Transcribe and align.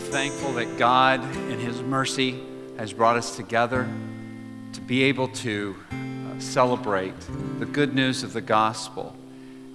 thankful 0.00 0.52
that 0.54 0.78
God, 0.78 1.20
in 1.50 1.58
His 1.58 1.82
mercy, 1.82 2.40
has 2.76 2.92
brought 2.92 3.16
us 3.16 3.36
together 3.36 3.88
to 4.72 4.80
be 4.80 5.04
able 5.04 5.28
to 5.28 5.76
uh, 5.90 6.38
celebrate 6.40 7.14
the 7.58 7.66
good 7.66 7.94
news 7.94 8.22
of 8.22 8.32
the 8.32 8.40
gospel. 8.40 9.14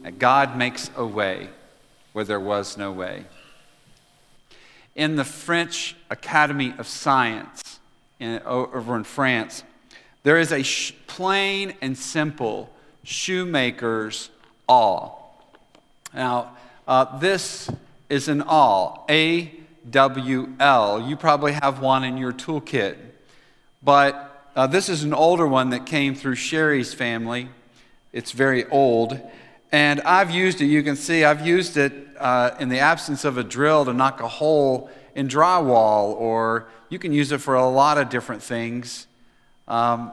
That 0.04 0.20
God 0.20 0.58
makes 0.58 0.90
a 0.96 1.06
way 1.06 1.50
where 2.14 2.26
there 2.26 2.40
was 2.40 2.78
no 2.78 2.92
way. 2.92 3.26
In 4.96 5.16
the 5.16 5.24
French 5.24 5.96
Academy 6.10 6.74
of 6.78 6.88
Science 6.88 7.80
in, 8.20 8.42
over 8.46 8.96
in 8.96 9.04
France, 9.04 9.64
there 10.24 10.38
is 10.38 10.52
a 10.52 10.64
sh- 10.64 10.94
plain 11.08 11.74
and 11.82 11.98
simple 11.98 12.70
shoemaker's 13.04 14.30
awl. 14.68 15.44
Now, 16.14 16.56
uh, 16.88 17.20
this 17.20 17.70
is 18.10 18.28
an 18.28 18.42
awl, 18.42 19.06
A 19.10 19.52
W 19.90 20.54
L. 20.60 21.02
You 21.02 21.16
probably 21.16 21.54
have 21.54 21.80
one 21.80 22.04
in 22.04 22.18
your 22.18 22.34
toolkit. 22.34 22.98
But 23.84 24.50
uh, 24.56 24.68
this 24.68 24.90
is 24.90 25.04
an 25.04 25.14
older 25.14 25.46
one 25.46 25.70
that 25.70 25.86
came 25.86 26.16
through 26.16 26.36
Sherry's 26.36 26.94
family. 26.94 27.50
It's 28.14 28.32
very 28.32 28.66
old. 28.70 29.20
And 29.72 30.02
I've 30.02 30.32
used 30.32 30.62
it, 30.62 30.66
you 30.66 30.84
can 30.84 30.96
see, 30.96 31.24
I've 31.26 31.46
used 31.46 31.76
it 31.76 31.94
uh, 32.18 32.52
in 32.60 32.70
the 32.70 32.80
absence 32.80 33.26
of 33.26 33.38
a 33.38 33.44
drill 33.44 33.86
to 33.86 33.94
knock 33.94 34.22
a 34.22 34.28
hole 34.28 34.90
in 35.16 35.28
drywall, 35.28 36.16
or 36.16 36.68
you 36.90 36.98
can 36.98 37.12
use 37.12 37.32
it 37.32 37.40
for 37.40 37.56
a 37.56 37.68
lot 37.68 37.98
of 37.98 38.10
different 38.10 38.42
things. 38.42 39.08
Um, 39.68 40.12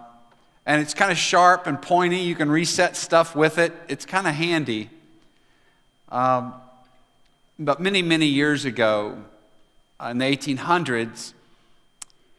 and 0.67 0.81
it's 0.81 0.95
kind 0.95 1.13
of 1.13 1.19
sharp 1.19 1.67
and 1.67 1.81
pointy. 1.81 2.19
You 2.19 2.35
can 2.35 2.51
reset 2.51 2.97
stuff 2.97 3.37
with 3.37 3.59
it. 3.59 3.73
It's 3.89 4.05
kind 4.05 4.27
of 4.27 4.35
handy. 4.35 4.91
Um, 6.09 6.55
but 7.59 7.81
many, 7.81 8.03
many 8.03 8.27
years 8.27 8.65
ago, 8.65 9.17
in 10.11 10.19
the 10.19 10.25
1800s, 10.25 11.33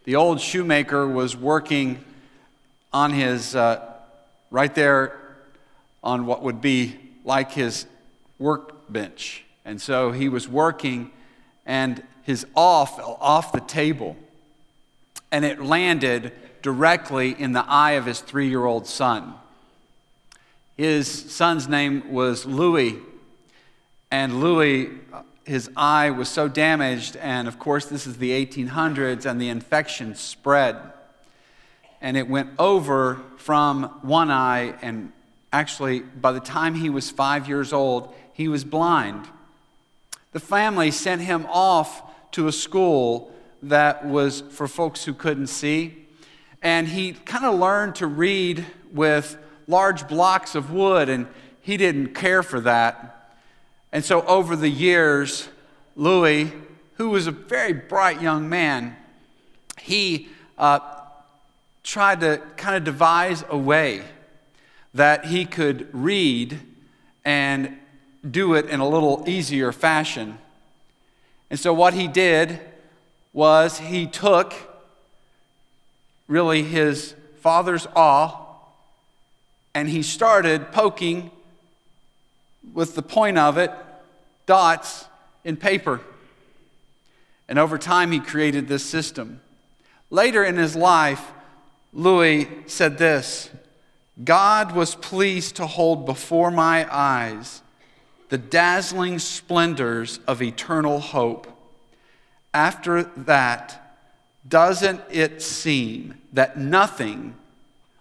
the 0.03 0.15
old 0.15 0.41
shoemaker 0.41 1.07
was 1.07 1.35
working 1.35 2.03
on 2.91 3.11
his, 3.11 3.55
uh, 3.55 3.93
right 4.51 4.73
there 4.75 5.17
on 6.03 6.25
what 6.25 6.43
would 6.43 6.59
be 6.59 6.97
like 7.23 7.53
his 7.53 7.85
workbench. 8.37 9.45
And 9.63 9.81
so 9.81 10.11
he 10.11 10.27
was 10.27 10.47
working, 10.47 11.11
and 11.65 12.03
his 12.23 12.45
awl 12.53 12.85
fell 12.85 13.17
off 13.21 13.53
the 13.53 13.61
table, 13.61 14.17
and 15.31 15.45
it 15.45 15.63
landed 15.63 16.33
directly 16.61 17.31
in 17.31 17.53
the 17.53 17.65
eye 17.65 17.91
of 17.91 18.05
his 18.05 18.19
three 18.19 18.49
year 18.49 18.65
old 18.65 18.87
son. 18.87 19.35
His 20.75 21.07
son's 21.07 21.69
name 21.69 22.11
was 22.11 22.45
Louis, 22.45 22.97
and 24.11 24.41
Louis 24.41 24.89
his 25.45 25.69
eye 25.75 26.09
was 26.09 26.29
so 26.29 26.47
damaged, 26.47 27.17
and 27.17 27.47
of 27.47 27.59
course, 27.59 27.85
this 27.85 28.07
is 28.07 28.17
the 28.17 28.31
1800s, 28.45 29.25
and 29.25 29.41
the 29.41 29.49
infection 29.49 30.15
spread. 30.15 30.77
And 32.01 32.17
it 32.17 32.29
went 32.29 32.49
over 32.57 33.19
from 33.37 33.83
one 34.01 34.31
eye, 34.31 34.75
and 34.81 35.11
actually, 35.51 35.99
by 35.99 36.31
the 36.31 36.39
time 36.39 36.75
he 36.75 36.89
was 36.89 37.09
five 37.09 37.47
years 37.47 37.73
old, 37.73 38.13
he 38.33 38.47
was 38.47 38.63
blind. 38.63 39.27
The 40.31 40.39
family 40.39 40.91
sent 40.91 41.21
him 41.21 41.45
off 41.49 42.01
to 42.31 42.47
a 42.47 42.51
school 42.51 43.31
that 43.61 44.05
was 44.05 44.41
for 44.41 44.67
folks 44.67 45.05
who 45.05 45.13
couldn't 45.13 45.47
see. 45.47 46.05
And 46.61 46.87
he 46.87 47.13
kind 47.13 47.45
of 47.45 47.59
learned 47.59 47.95
to 47.95 48.07
read 48.07 48.65
with 48.91 49.37
large 49.67 50.07
blocks 50.07 50.55
of 50.55 50.71
wood, 50.71 51.09
and 51.09 51.27
he 51.61 51.77
didn't 51.77 52.13
care 52.13 52.43
for 52.43 52.59
that. 52.61 53.22
And 53.93 54.03
so 54.03 54.23
over 54.23 54.55
the 54.55 54.69
years, 54.69 55.47
Louis, 55.95 56.51
who 56.97 57.09
was 57.09 57.27
a 57.27 57.31
very 57.31 57.73
bright 57.73 58.23
young 58.23 58.49
man, 58.49 58.97
he 59.79 60.29
uh, 60.57 60.79
tried 61.83 62.21
to 62.21 62.41
kind 62.57 62.75
of 62.75 62.83
devise 62.83 63.43
a 63.49 63.57
way 63.57 64.01
that 64.95 65.25
he 65.25 65.45
could 65.45 65.87
read 65.93 66.59
and 67.23 67.77
do 68.29 68.55
it 68.55 68.65
in 68.65 68.79
a 68.79 68.87
little 68.89 69.23
easier 69.27 69.71
fashion. 69.71 70.39
And 71.51 71.59
so 71.59 71.71
what 71.71 71.93
he 71.93 72.07
did 72.07 72.59
was 73.31 73.77
he 73.77 74.07
took 74.07 74.55
really 76.27 76.63
his 76.63 77.13
father's 77.41 77.85
awl 77.95 78.75
and 79.75 79.87
he 79.87 80.01
started 80.01 80.71
poking 80.71 81.29
with 82.73 82.95
the 82.95 83.01
point 83.01 83.37
of 83.37 83.57
it, 83.57 83.71
dots 84.45 85.05
in 85.43 85.57
paper. 85.57 86.01
And 87.47 87.59
over 87.59 87.77
time, 87.77 88.11
he 88.11 88.19
created 88.19 88.67
this 88.67 88.85
system. 88.85 89.41
Later 90.09 90.43
in 90.43 90.57
his 90.57 90.75
life, 90.75 91.31
Louis 91.91 92.47
said 92.67 92.97
this 92.97 93.49
God 94.23 94.73
was 94.73 94.95
pleased 94.95 95.55
to 95.55 95.67
hold 95.67 96.05
before 96.05 96.51
my 96.51 96.87
eyes 96.93 97.61
the 98.29 98.37
dazzling 98.37 99.19
splendors 99.19 100.19
of 100.27 100.41
eternal 100.41 100.99
hope. 100.99 101.47
After 102.53 103.03
that, 103.03 103.97
doesn't 104.47 105.01
it 105.11 105.41
seem 105.41 106.15
that 106.31 106.57
nothing 106.57 107.35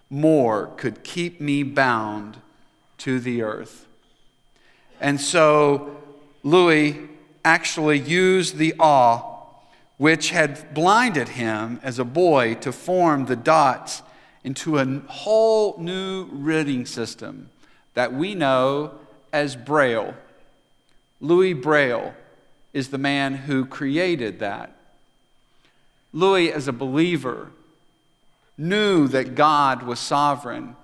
more 0.09 0.71
could 0.77 1.03
keep 1.03 1.39
me 1.39 1.63
bound 1.63 2.37
to 2.99 3.19
the 3.19 3.41
earth? 3.41 3.87
And 4.99 5.19
so 5.19 6.02
Louis 6.43 6.99
actually 7.43 7.99
used 7.99 8.57
the 8.57 8.75
awl 8.79 9.31
which 9.97 10.31
had 10.31 10.73
blinded 10.73 11.29
him 11.29 11.79
as 11.83 11.99
a 11.99 12.05
boy 12.05 12.55
to 12.55 12.71
form 12.71 13.25
the 13.25 13.35
dots 13.35 14.01
into 14.43 14.77
a 14.77 14.99
whole 15.07 15.77
new 15.77 16.25
reading 16.25 16.85
system 16.85 17.49
that 17.93 18.13
we 18.13 18.35
know 18.35 18.91
as 19.31 19.55
Braille. 19.55 20.13
Louis 21.21 21.53
Braille 21.53 22.13
is 22.73 22.89
the 22.89 22.97
man 22.97 23.35
who 23.35 23.65
created 23.65 24.39
that. 24.39 24.75
Louis, 26.11 26.51
as 26.51 26.67
a 26.67 26.73
believer, 26.73 27.51
knew 28.57 29.07
that 29.07 29.35
God 29.35 29.83
was 29.83 29.99
sovereign 29.99 30.75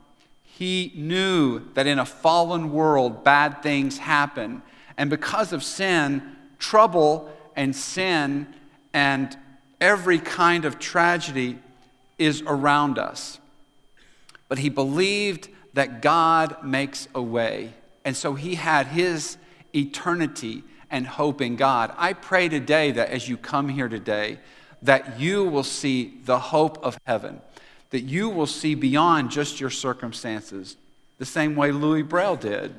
he 0.60 0.92
knew 0.94 1.62
that 1.76 1.88
in 1.88 2.00
a 2.00 2.06
fallen 2.06 2.74
world, 2.74 3.24
bad 3.24 3.64
things 3.64 3.98
happen. 3.98 4.62
And 5.00 5.10
because 5.10 5.52
of 5.52 5.64
sin, 5.64 6.22
trouble 6.60 7.28
and 7.56 7.76
sin 7.76 8.46
and 8.94 9.36
every 9.82 10.20
kind 10.20 10.66
of 10.66 10.78
tragedy 10.78 11.58
is 12.20 12.44
around 12.46 13.00
us. 13.00 13.40
But 14.48 14.60
he 14.60 14.70
believed 14.70 15.50
that 15.74 16.04
God 16.04 16.64
makes 16.64 17.08
a 17.16 17.22
way. 17.22 17.74
And 18.06 18.16
so 18.16 18.36
he 18.36 18.54
had 18.54 18.86
his 18.86 19.38
eternity 19.74 20.62
and 20.92 21.08
hope 21.08 21.42
in 21.42 21.56
God. 21.56 21.92
I 21.98 22.14
pray 22.14 22.48
today 22.48 22.92
that 22.92 23.10
as 23.10 23.28
you 23.28 23.38
come 23.38 23.70
here 23.70 23.90
today, 23.90 24.38
that 24.84 25.20
you 25.20 25.44
will 25.44 25.64
see 25.64 26.20
the 26.26 26.38
hope 26.38 26.78
of 26.84 27.00
heaven 27.08 27.42
that 27.90 28.02
you 28.02 28.30
will 28.30 28.48
see 28.48 28.76
beyond 28.76 29.32
just 29.32 29.60
your 29.60 29.70
circumstances, 29.70 30.78
the 31.18 31.26
same 31.26 31.56
way 31.56 31.72
Louis 31.72 32.04
Braille 32.04 32.36
did. 32.36 32.74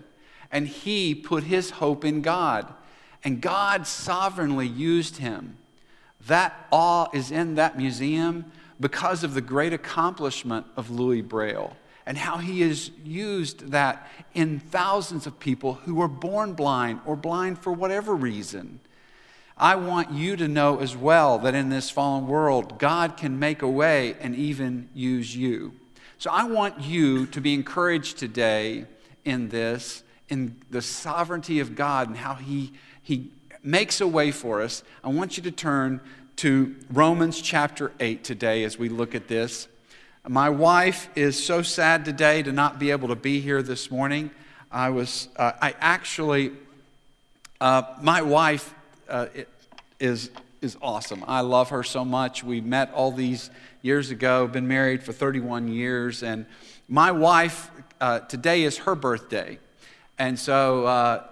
And 0.52 0.66
he 0.66 1.14
put 1.14 1.44
his 1.44 1.70
hope 1.70 2.04
in 2.04 2.22
God, 2.22 2.72
and 3.22 3.40
God 3.40 3.86
sovereignly 3.86 4.66
used 4.66 5.18
him. 5.18 5.56
That 6.26 6.66
awl 6.72 7.08
is 7.12 7.30
in 7.30 7.54
that 7.54 7.78
museum 7.78 8.50
because 8.78 9.22
of 9.22 9.34
the 9.34 9.40
great 9.40 9.72
accomplishment 9.72 10.66
of 10.76 10.90
Louis 10.90 11.22
Braille 11.22 11.76
and 12.06 12.18
how 12.18 12.38
he 12.38 12.62
has 12.62 12.90
used 13.04 13.70
that 13.70 14.08
in 14.34 14.58
thousands 14.58 15.26
of 15.26 15.38
people 15.38 15.74
who 15.74 15.94
were 15.94 16.08
born 16.08 16.54
blind 16.54 17.00
or 17.04 17.14
blind 17.14 17.58
for 17.58 17.72
whatever 17.72 18.14
reason. 18.14 18.80
I 19.56 19.76
want 19.76 20.10
you 20.10 20.36
to 20.36 20.48
know 20.48 20.78
as 20.80 20.96
well 20.96 21.38
that 21.40 21.54
in 21.54 21.68
this 21.68 21.90
fallen 21.90 22.26
world, 22.26 22.78
God 22.78 23.16
can 23.16 23.38
make 23.38 23.60
a 23.60 23.68
way 23.68 24.16
and 24.20 24.34
even 24.34 24.88
use 24.94 25.36
you. 25.36 25.72
So 26.18 26.30
I 26.30 26.44
want 26.44 26.80
you 26.80 27.26
to 27.26 27.40
be 27.40 27.54
encouraged 27.54 28.18
today 28.18 28.86
in 29.24 29.50
this, 29.50 30.02
in 30.30 30.56
the 30.70 30.80
sovereignty 30.80 31.60
of 31.60 31.74
God 31.74 32.08
and 32.08 32.16
how 32.16 32.34
He, 32.34 32.72
he 33.02 33.30
makes 33.62 34.00
a 34.00 34.06
way 34.06 34.30
for 34.30 34.62
us. 34.62 34.82
I 35.04 35.08
want 35.08 35.36
you 35.36 35.42
to 35.42 35.50
turn 35.50 36.00
to 36.36 36.74
Romans 36.90 37.40
chapter 37.42 37.92
8 38.00 38.24
today 38.24 38.64
as 38.64 38.78
we 38.78 38.88
look 38.88 39.14
at 39.14 39.28
this. 39.28 39.68
My 40.26 40.48
wife 40.48 41.08
is 41.14 41.42
so 41.42 41.62
sad 41.62 42.04
today 42.04 42.42
to 42.42 42.52
not 42.52 42.78
be 42.78 42.90
able 42.90 43.08
to 43.08 43.16
be 43.16 43.40
here 43.40 43.62
this 43.62 43.90
morning. 43.90 44.30
I 44.70 44.90
was, 44.90 45.28
uh, 45.36 45.52
I 45.60 45.74
actually, 45.80 46.52
uh, 47.60 47.82
my 48.00 48.22
wife 48.22 48.72
uh, 49.08 49.26
is, 49.98 50.30
is 50.62 50.76
awesome. 50.80 51.24
I 51.26 51.40
love 51.40 51.70
her 51.70 51.82
so 51.82 52.04
much. 52.04 52.44
We 52.44 52.60
met 52.60 52.92
all 52.94 53.10
these 53.12 53.50
years 53.82 54.10
ago, 54.10 54.46
been 54.46 54.68
married 54.68 55.02
for 55.02 55.12
31 55.12 55.68
years, 55.68 56.22
and 56.22 56.46
my 56.88 57.10
wife, 57.10 57.70
uh, 58.00 58.20
today 58.20 58.62
is 58.62 58.78
her 58.78 58.94
birthday. 58.94 59.58
And 60.20 60.38
so 60.38 60.84
uh, 60.84 61.24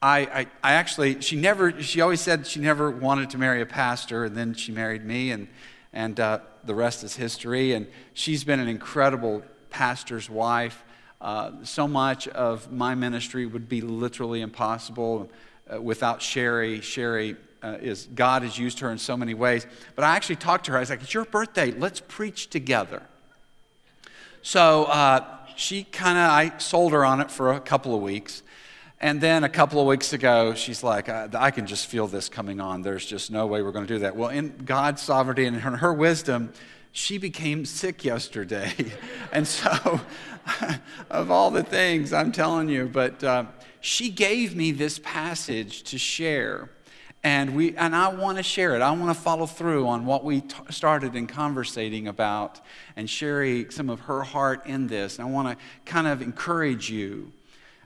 I, 0.00 0.18
I, 0.20 0.46
I, 0.62 0.72
actually, 0.74 1.20
she 1.22 1.34
never, 1.34 1.82
she 1.82 2.00
always 2.00 2.20
said 2.20 2.46
she 2.46 2.60
never 2.60 2.88
wanted 2.88 3.30
to 3.30 3.38
marry 3.38 3.60
a 3.60 3.66
pastor, 3.66 4.26
and 4.26 4.36
then 4.36 4.54
she 4.54 4.70
married 4.70 5.04
me, 5.04 5.32
and, 5.32 5.48
and 5.92 6.20
uh, 6.20 6.38
the 6.62 6.72
rest 6.72 7.02
is 7.02 7.16
history. 7.16 7.72
And 7.72 7.88
she's 8.14 8.44
been 8.44 8.60
an 8.60 8.68
incredible 8.68 9.42
pastor's 9.70 10.30
wife. 10.30 10.84
Uh, 11.20 11.50
so 11.64 11.88
much 11.88 12.28
of 12.28 12.70
my 12.70 12.94
ministry 12.94 13.44
would 13.44 13.68
be 13.68 13.80
literally 13.80 14.40
impossible 14.40 15.28
uh, 15.68 15.82
without 15.82 16.22
Sherry. 16.22 16.80
Sherry 16.80 17.34
uh, 17.60 17.78
is, 17.80 18.06
God 18.14 18.42
has 18.42 18.56
used 18.56 18.78
her 18.78 18.92
in 18.92 18.98
so 18.98 19.16
many 19.16 19.34
ways. 19.34 19.66
But 19.96 20.04
I 20.04 20.14
actually 20.14 20.36
talked 20.36 20.66
to 20.66 20.70
her. 20.70 20.76
I 20.76 20.80
was 20.80 20.90
like, 20.90 21.02
it's 21.02 21.12
your 21.12 21.24
birthday. 21.24 21.72
Let's 21.72 21.98
preach 21.98 22.50
together. 22.50 23.02
So 24.42 24.84
uh, 24.84 25.24
she 25.56 25.84
kind 25.84 26.18
of, 26.18 26.30
I 26.30 26.58
sold 26.58 26.92
her 26.92 27.04
on 27.04 27.20
it 27.20 27.30
for 27.30 27.52
a 27.52 27.60
couple 27.60 27.94
of 27.94 28.02
weeks. 28.02 28.42
And 29.00 29.20
then 29.20 29.42
a 29.42 29.48
couple 29.48 29.80
of 29.80 29.86
weeks 29.88 30.12
ago, 30.12 30.54
she's 30.54 30.84
like, 30.84 31.08
I, 31.08 31.28
I, 31.34 31.50
can 31.50 31.66
just 31.66 31.88
feel 31.88 32.06
this 32.06 32.28
coming 32.28 32.60
on. 32.60 32.82
There's 32.82 33.04
just 33.04 33.32
no 33.32 33.48
way 33.48 33.60
we're 33.60 33.72
going 33.72 33.86
to 33.86 33.92
do 33.92 33.98
that. 34.00 34.14
Well, 34.14 34.28
in 34.28 34.56
God's 34.64 35.02
sovereignty 35.02 35.44
and 35.44 35.56
her, 35.56 35.76
her 35.78 35.92
wisdom, 35.92 36.52
she 36.92 37.18
became 37.18 37.64
sick 37.64 38.04
yesterday. 38.04 38.72
and 39.32 39.46
so, 39.46 40.00
of 41.10 41.30
all 41.32 41.50
the 41.50 41.64
things, 41.64 42.12
I'm 42.12 42.30
telling 42.30 42.68
you, 42.68 42.86
but 42.86 43.24
uh, 43.24 43.46
she 43.80 44.08
gave 44.08 44.54
me 44.54 44.70
this 44.70 45.00
passage 45.00 45.82
to 45.84 45.98
share. 45.98 46.70
And, 47.24 47.54
we, 47.54 47.76
and 47.76 47.94
I 47.94 48.08
want 48.08 48.38
to 48.38 48.42
share 48.42 48.74
it. 48.74 48.82
I 48.82 48.90
want 48.90 49.16
to 49.16 49.22
follow 49.22 49.46
through 49.46 49.86
on 49.86 50.06
what 50.06 50.24
we 50.24 50.40
t- 50.40 50.56
started 50.70 51.14
in 51.14 51.28
conversating 51.28 52.08
about 52.08 52.60
and 52.96 53.08
sharing 53.08 53.70
some 53.70 53.88
of 53.88 54.00
her 54.00 54.22
heart 54.22 54.66
in 54.66 54.88
this. 54.88 55.18
And 55.18 55.28
I 55.28 55.30
want 55.30 55.56
to 55.56 55.64
kind 55.84 56.08
of 56.08 56.20
encourage 56.20 56.90
you 56.90 57.32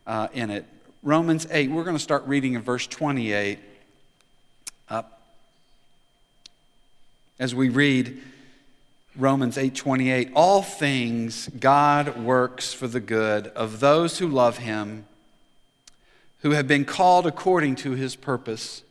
uh, 0.06 0.28
in 0.32 0.50
it. 0.50 0.64
Romans 1.02 1.46
8, 1.50 1.70
we're 1.70 1.84
going 1.84 1.96
to 1.96 2.02
start 2.02 2.26
reading 2.26 2.54
in 2.54 2.62
verse 2.62 2.86
28 2.86 3.58
up. 4.88 5.20
As 7.38 7.54
we 7.54 7.68
read 7.68 8.22
Romans 9.18 9.56
8:28, 9.56 10.32
all 10.34 10.62
things 10.62 11.48
God 11.58 12.18
works 12.18 12.74
for 12.74 12.86
the 12.86 13.00
good 13.00 13.48
of 13.48 13.80
those 13.80 14.18
who 14.18 14.28
love 14.28 14.58
him, 14.58 15.06
who 16.40 16.50
have 16.50 16.68
been 16.68 16.84
called 16.84 17.26
according 17.26 17.76
to 17.76 17.92
his 17.92 18.14
purpose. 18.14 18.82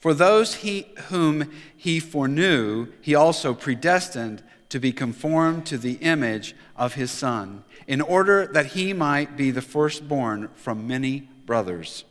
For 0.00 0.14
those 0.14 0.56
he, 0.56 0.86
whom 1.08 1.50
he 1.76 1.98
foreknew, 2.00 2.88
he 3.00 3.14
also 3.14 3.54
predestined 3.54 4.42
to 4.68 4.78
be 4.78 4.92
conformed 4.92 5.66
to 5.66 5.78
the 5.78 5.94
image 5.94 6.54
of 6.76 6.94
his 6.94 7.10
Son, 7.10 7.64
in 7.86 8.00
order 8.00 8.46
that 8.46 8.66
he 8.66 8.92
might 8.92 9.36
be 9.36 9.50
the 9.50 9.62
firstborn 9.62 10.48
from 10.54 10.86
many 10.86 11.28
brothers. 11.46 12.04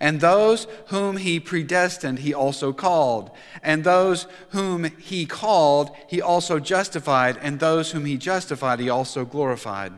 And 0.00 0.20
those 0.20 0.66
whom 0.86 1.18
he 1.18 1.38
predestined, 1.38 2.20
he 2.20 2.34
also 2.34 2.72
called. 2.72 3.30
And 3.62 3.84
those 3.84 4.26
whom 4.48 4.84
he 4.84 5.26
called, 5.26 5.94
he 6.08 6.20
also 6.20 6.58
justified. 6.58 7.38
And 7.40 7.60
those 7.60 7.92
whom 7.92 8.04
he 8.04 8.16
justified, 8.16 8.80
he 8.80 8.90
also 8.90 9.24
glorified. 9.24 9.92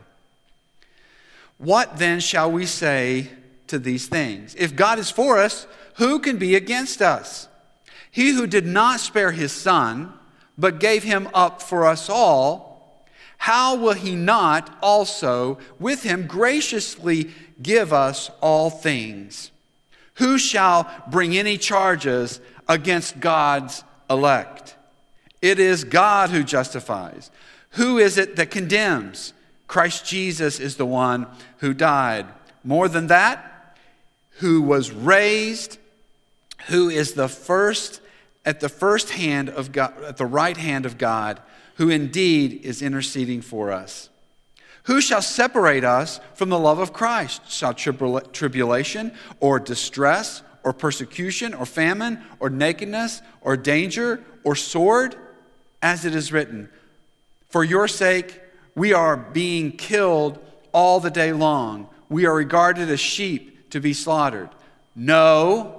What 1.57 1.97
then 1.97 2.19
shall 2.19 2.51
we 2.51 2.65
say 2.65 3.29
to 3.67 3.79
these 3.79 4.07
things? 4.07 4.53
If 4.55 4.75
God 4.75 4.99
is 4.99 5.09
for 5.09 5.39
us, 5.39 5.65
who 5.99 6.19
can 6.19 6.37
be 6.37 6.55
against 6.55 7.01
us? 7.01 7.47
He 8.09 8.31
who 8.31 8.47
did 8.47 8.65
not 8.65 9.01
spare 9.01 9.31
his 9.31 9.51
son, 9.51 10.13
but 10.57 10.79
gave 10.79 11.03
him 11.03 11.29
up 11.33 11.61
for 11.61 11.85
us 11.85 12.09
all, 12.09 13.05
how 13.37 13.75
will 13.75 13.93
he 13.93 14.15
not 14.15 14.77
also 14.81 15.57
with 15.79 16.03
him 16.03 16.25
graciously 16.25 17.31
give 17.61 17.93
us 17.93 18.31
all 18.41 18.69
things? 18.69 19.51
Who 20.15 20.37
shall 20.37 20.89
bring 21.09 21.37
any 21.37 21.57
charges 21.57 22.41
against 22.67 23.19
God's 23.19 23.83
elect? 24.09 24.75
It 25.41 25.59
is 25.59 25.83
God 25.83 26.29
who 26.29 26.43
justifies. 26.43 27.29
Who 27.71 27.97
is 27.97 28.17
it 28.17 28.35
that 28.37 28.51
condemns? 28.51 29.33
Christ 29.67 30.05
Jesus 30.05 30.59
is 30.59 30.77
the 30.77 30.85
one 30.85 31.27
who 31.57 31.73
died. 31.73 32.25
More 32.63 32.87
than 32.87 33.07
that, 33.07 33.75
who 34.39 34.61
was 34.61 34.91
raised, 34.91 35.77
who 36.67 36.89
is 36.89 37.13
the 37.13 37.27
first 37.27 38.01
at 38.45 38.59
the 38.59 38.69
first 38.69 39.11
hand 39.11 39.49
of 39.49 39.71
God, 39.71 39.93
at 40.03 40.17
the 40.17 40.25
right 40.25 40.57
hand 40.57 40.85
of 40.85 40.97
God, 40.97 41.41
who 41.75 41.89
indeed 41.89 42.61
is 42.63 42.81
interceding 42.81 43.41
for 43.41 43.71
us. 43.71 44.09
Who 44.83 45.01
shall 45.01 45.21
separate 45.21 45.83
us 45.83 46.19
from 46.33 46.49
the 46.49 46.57
love 46.57 46.79
of 46.79 46.93
Christ? 46.93 47.51
Shall 47.51 47.73
tribulation 47.73 49.11
or 49.39 49.59
distress 49.59 50.41
or 50.63 50.73
persecution 50.73 51.53
or 51.53 51.65
famine 51.65 52.21
or 52.39 52.49
nakedness 52.49 53.21
or 53.41 53.55
danger 53.55 54.23
or 54.43 54.55
sword? 54.55 55.15
As 55.81 56.05
it 56.05 56.15
is 56.15 56.33
written, 56.33 56.69
For 57.49 57.63
your 57.63 57.87
sake 57.87 58.41
we 58.75 58.93
are 58.93 59.15
being 59.15 59.71
killed 59.71 60.39
all 60.71 60.99
the 60.99 61.11
day 61.11 61.33
long. 61.33 61.87
We 62.09 62.25
are 62.25 62.35
regarded 62.35 62.89
as 62.89 62.99
sheep 62.99 63.69
to 63.69 63.79
be 63.79 63.93
slaughtered. 63.93 64.49
No, 64.95 65.78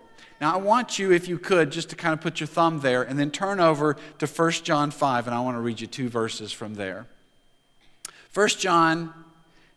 Now, 0.41 0.55
I 0.55 0.57
want 0.57 0.97
you, 0.97 1.11
if 1.11 1.27
you 1.27 1.37
could, 1.37 1.71
just 1.71 1.91
to 1.91 1.95
kind 1.95 2.13
of 2.13 2.19
put 2.19 2.39
your 2.39 2.47
thumb 2.47 2.79
there 2.79 3.03
and 3.03 3.19
then 3.19 3.29
turn 3.29 3.59
over 3.59 3.95
to 4.17 4.25
1 4.25 4.51
John 4.63 4.89
5, 4.89 5.27
and 5.27 5.35
I 5.35 5.39
want 5.39 5.55
to 5.55 5.61
read 5.61 5.79
you 5.79 5.85
two 5.85 6.09
verses 6.09 6.51
from 6.51 6.73
there. 6.73 7.05
1 8.33 8.47
John 8.49 9.13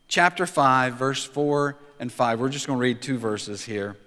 chapter 0.08 0.46
5, 0.46 0.94
verse 0.94 1.22
4 1.22 1.76
and 2.00 2.10
5. 2.10 2.40
We're 2.40 2.48
just 2.48 2.66
going 2.66 2.78
to 2.78 2.82
read 2.82 3.02
two 3.02 3.18
verses 3.18 3.62
here. 3.66 3.98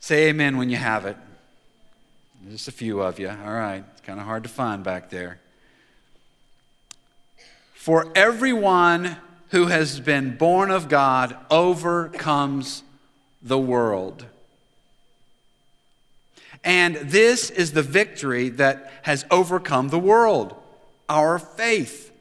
Say 0.00 0.30
amen 0.30 0.56
when 0.56 0.68
you 0.68 0.78
have 0.78 1.06
it. 1.06 1.16
Just 2.50 2.66
a 2.66 2.72
few 2.72 3.02
of 3.02 3.20
you. 3.20 3.28
All 3.28 3.52
right. 3.52 3.84
It's 3.92 4.00
kind 4.00 4.18
of 4.18 4.26
hard 4.26 4.42
to 4.42 4.48
find 4.48 4.82
back 4.82 5.10
there. 5.10 5.38
For 7.74 8.10
everyone 8.16 9.16
who 9.50 9.66
has 9.66 10.00
been 10.00 10.36
born 10.36 10.72
of 10.72 10.88
God 10.88 11.36
overcomes 11.50 12.82
the 13.42 13.58
world. 13.58 14.26
And 16.62 16.96
this 16.96 17.50
is 17.50 17.72
the 17.72 17.82
victory 17.82 18.50
that 18.50 18.92
has 19.02 19.24
overcome 19.30 19.88
the 19.88 19.98
world 19.98 20.54
our 21.08 21.38
faith. 21.38 22.12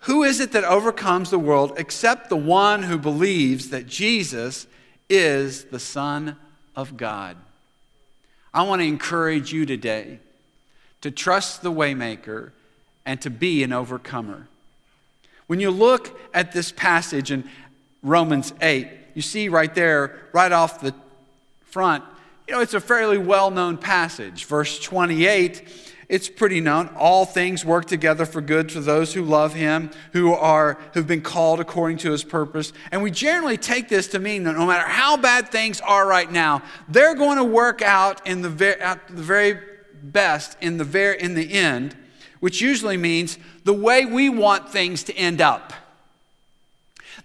Who 0.00 0.22
is 0.22 0.40
it 0.40 0.52
that 0.52 0.64
overcomes 0.64 1.30
the 1.30 1.38
world 1.38 1.74
except 1.76 2.28
the 2.28 2.36
one 2.36 2.84
who 2.84 2.96
believes 2.96 3.70
that 3.70 3.86
Jesus 3.86 4.66
is 5.10 5.64
the 5.64 5.80
Son 5.80 6.36
of 6.74 6.96
God? 6.96 7.36
I 8.54 8.62
want 8.62 8.80
to 8.80 8.86
encourage 8.86 9.52
you 9.52 9.66
today 9.66 10.20
to 11.02 11.10
trust 11.10 11.62
the 11.62 11.72
Waymaker 11.72 12.52
and 13.04 13.20
to 13.20 13.30
be 13.30 13.62
an 13.62 13.72
overcomer. 13.72 14.48
When 15.46 15.60
you 15.60 15.70
look 15.70 16.18
at 16.32 16.52
this 16.52 16.72
passage 16.72 17.30
in 17.30 17.48
Romans 18.02 18.52
8, 18.60 18.88
you 19.14 19.22
see 19.22 19.48
right 19.48 19.74
there, 19.74 20.28
right 20.32 20.52
off 20.52 20.80
the 20.80 20.94
front, 21.64 22.04
you 22.48 22.54
know, 22.54 22.60
it's 22.60 22.74
a 22.74 22.80
fairly 22.80 23.18
well 23.18 23.50
known 23.50 23.76
passage. 23.76 24.46
Verse 24.46 24.78
28, 24.80 25.68
it's 26.08 26.30
pretty 26.30 26.62
known. 26.62 26.88
All 26.96 27.26
things 27.26 27.62
work 27.62 27.84
together 27.84 28.24
for 28.24 28.40
good 28.40 28.70
to 28.70 28.80
those 28.80 29.12
who 29.12 29.22
love 29.22 29.52
him, 29.52 29.90
who 30.14 30.32
are 30.32 30.78
who've 30.94 31.06
been 31.06 31.20
called 31.20 31.60
according 31.60 31.98
to 31.98 32.10
his 32.10 32.24
purpose. 32.24 32.72
And 32.90 33.02
we 33.02 33.10
generally 33.10 33.58
take 33.58 33.90
this 33.90 34.08
to 34.08 34.18
mean 34.18 34.44
that 34.44 34.56
no 34.56 34.66
matter 34.66 34.88
how 34.88 35.18
bad 35.18 35.50
things 35.50 35.82
are 35.82 36.06
right 36.06 36.30
now, 36.30 36.62
they're 36.88 37.14
going 37.14 37.36
to 37.36 37.44
work 37.44 37.82
out 37.82 38.26
in 38.26 38.40
the 38.40 38.48
very, 38.48 38.80
at 38.80 39.06
the 39.08 39.22
very 39.22 39.60
best 40.02 40.56
in 40.62 40.78
the 40.78 40.84
very 40.84 41.20
in 41.20 41.34
the 41.34 41.52
end, 41.52 41.94
which 42.40 42.62
usually 42.62 42.96
means 42.96 43.38
the 43.64 43.74
way 43.74 44.06
we 44.06 44.30
want 44.30 44.70
things 44.70 45.02
to 45.04 45.14
end 45.14 45.42
up. 45.42 45.74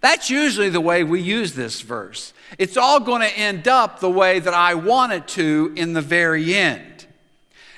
That's 0.01 0.29
usually 0.29 0.69
the 0.69 0.81
way 0.81 1.03
we 1.03 1.21
use 1.21 1.53
this 1.53 1.81
verse. 1.81 2.33
It's 2.57 2.77
all 2.77 2.99
going 2.99 3.21
to 3.21 3.37
end 3.37 3.67
up 3.67 3.99
the 3.99 4.09
way 4.09 4.39
that 4.39 4.53
I 4.53 4.73
want 4.75 5.13
it 5.13 5.27
to 5.29 5.73
in 5.75 5.93
the 5.93 6.01
very 6.01 6.53
end. 6.53 7.05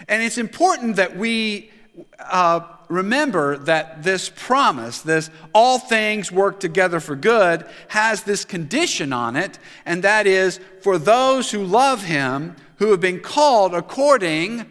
And 0.08 0.22
it's 0.22 0.38
important 0.38 0.98
that 0.98 1.16
we 1.16 1.72
uh, 2.20 2.62
remember 2.90 3.58
that 3.60 4.04
this 4.04 4.30
promise, 4.30 5.02
this 5.02 5.30
all 5.54 5.80
things 5.80 6.32
work 6.32 6.60
together 6.60 7.00
for 7.00 7.16
good, 7.16 7.66
has 7.90 8.24
this 8.24 8.46
condition 8.46 9.14
on 9.14 9.36
it, 9.36 9.58
and 9.86 10.04
that 10.04 10.28
is 10.28 10.60
for 10.82 10.98
those 10.98 11.52
who 11.52 11.64
love 11.64 12.04
him, 12.04 12.56
who 12.78 12.92
have 12.92 13.02
been 13.02 13.20
called 13.20 13.74
according 13.74 14.66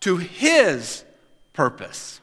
to 0.00 0.16
His 0.18 1.04
purpose. 1.52 2.20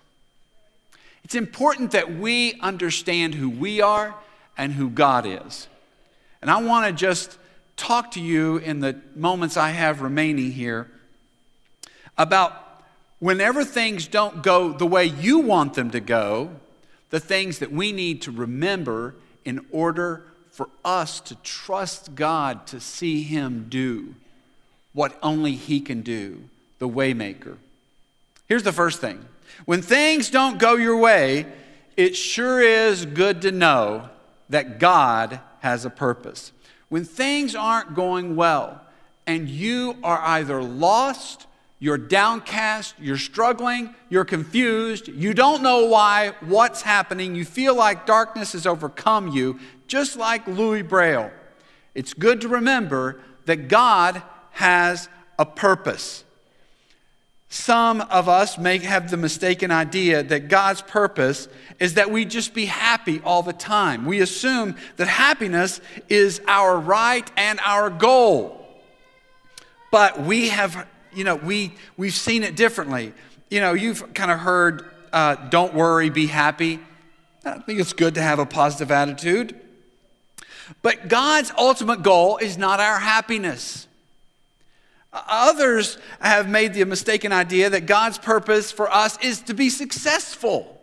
It's 1.31 1.37
important 1.37 1.91
that 1.91 2.13
we 2.13 2.59
understand 2.59 3.35
who 3.35 3.49
we 3.49 3.79
are 3.79 4.13
and 4.57 4.73
who 4.73 4.89
God 4.89 5.25
is. 5.25 5.69
And 6.41 6.51
I 6.51 6.61
want 6.61 6.87
to 6.87 6.91
just 6.91 7.37
talk 7.77 8.11
to 8.11 8.19
you 8.19 8.57
in 8.57 8.81
the 8.81 8.99
moments 9.15 9.55
I 9.55 9.69
have 9.69 10.01
remaining 10.01 10.51
here 10.51 10.91
about 12.17 12.83
whenever 13.19 13.63
things 13.63 14.09
don't 14.09 14.43
go 14.43 14.73
the 14.73 14.85
way 14.85 15.05
you 15.05 15.39
want 15.39 15.73
them 15.75 15.91
to 15.91 16.01
go, 16.01 16.49
the 17.11 17.19
things 17.21 17.59
that 17.59 17.71
we 17.71 17.93
need 17.93 18.23
to 18.23 18.31
remember 18.31 19.15
in 19.45 19.65
order 19.71 20.25
for 20.49 20.67
us 20.83 21.21
to 21.21 21.35
trust 21.43 22.13
God 22.13 22.67
to 22.67 22.81
see 22.81 23.23
Him 23.23 23.67
do 23.69 24.15
what 24.91 25.17
only 25.23 25.53
He 25.53 25.79
can 25.79 26.01
do, 26.01 26.49
the 26.79 26.89
waymaker. 26.89 27.55
Here's 28.51 28.63
the 28.63 28.73
first 28.73 28.99
thing. 28.99 29.23
When 29.63 29.81
things 29.81 30.29
don't 30.29 30.59
go 30.59 30.75
your 30.75 30.97
way, 30.97 31.45
it 31.95 32.17
sure 32.17 32.59
is 32.59 33.05
good 33.05 33.43
to 33.43 33.51
know 33.53 34.09
that 34.49 34.77
God 34.77 35.39
has 35.61 35.85
a 35.85 35.89
purpose. 35.89 36.51
When 36.89 37.05
things 37.05 37.55
aren't 37.55 37.95
going 37.95 38.35
well 38.35 38.81
and 39.25 39.47
you 39.47 39.95
are 40.03 40.19
either 40.19 40.61
lost, 40.61 41.47
you're 41.79 41.97
downcast, 41.97 42.95
you're 42.99 43.15
struggling, 43.15 43.95
you're 44.09 44.25
confused, 44.25 45.07
you 45.07 45.33
don't 45.33 45.63
know 45.63 45.85
why, 45.85 46.33
what's 46.41 46.81
happening, 46.81 47.35
you 47.35 47.45
feel 47.45 47.73
like 47.73 48.05
darkness 48.05 48.51
has 48.51 48.67
overcome 48.67 49.29
you, 49.29 49.61
just 49.87 50.17
like 50.17 50.45
Louis 50.45 50.81
Braille. 50.81 51.31
It's 51.95 52.13
good 52.13 52.41
to 52.41 52.49
remember 52.49 53.21
that 53.45 53.69
God 53.69 54.21
has 54.49 55.07
a 55.39 55.45
purpose. 55.45 56.25
Some 57.53 57.99
of 57.99 58.29
us 58.29 58.57
may 58.57 58.77
have 58.77 59.11
the 59.11 59.17
mistaken 59.17 59.71
idea 59.71 60.23
that 60.23 60.47
God's 60.47 60.81
purpose 60.81 61.49
is 61.81 61.95
that 61.95 62.09
we 62.09 62.23
just 62.23 62.53
be 62.53 62.65
happy 62.65 63.19
all 63.25 63.43
the 63.43 63.51
time. 63.51 64.05
We 64.05 64.21
assume 64.21 64.77
that 64.95 65.07
happiness 65.09 65.81
is 66.07 66.39
our 66.47 66.79
right 66.79 67.29
and 67.35 67.59
our 67.65 67.89
goal. 67.89 68.65
But 69.91 70.21
we 70.21 70.47
have, 70.47 70.87
you 71.13 71.25
know, 71.25 71.35
we, 71.35 71.73
we've 71.97 72.13
seen 72.13 72.43
it 72.43 72.55
differently. 72.55 73.13
You 73.49 73.59
know, 73.59 73.73
you've 73.73 74.13
kind 74.13 74.31
of 74.31 74.39
heard, 74.39 74.89
uh, 75.11 75.35
don't 75.49 75.73
worry, 75.73 76.09
be 76.09 76.27
happy. 76.27 76.79
I 77.43 77.59
think 77.59 77.81
it's 77.81 77.91
good 77.91 78.15
to 78.15 78.21
have 78.21 78.39
a 78.39 78.45
positive 78.45 78.91
attitude. 78.91 79.59
But 80.81 81.09
God's 81.09 81.51
ultimate 81.57 82.01
goal 82.01 82.37
is 82.37 82.57
not 82.57 82.79
our 82.79 82.99
happiness. 82.99 83.87
Others 85.13 85.97
have 86.21 86.47
made 86.47 86.73
the 86.73 86.85
mistaken 86.85 87.33
idea 87.33 87.69
that 87.69 87.85
God's 87.85 88.17
purpose 88.17 88.71
for 88.71 88.89
us 88.91 89.17
is 89.21 89.41
to 89.41 89.53
be 89.53 89.69
successful. 89.69 90.81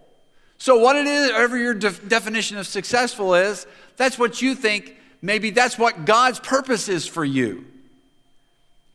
So, 0.59 0.79
what 0.79 0.97
it 0.97 1.07
is, 1.07 1.31
whatever 1.31 1.57
your 1.57 1.75
de- 1.75 1.91
definition 1.91 2.59
of 2.59 2.67
successful 2.67 3.35
is, 3.35 3.67
that's 3.97 4.19
what 4.19 4.43
you 4.43 4.55
think. 4.55 4.97
Maybe 5.23 5.51
that's 5.51 5.79
what 5.79 6.05
God's 6.05 6.41
purpose 6.41 6.89
is 6.89 7.07
for 7.07 7.25
you. 7.25 7.65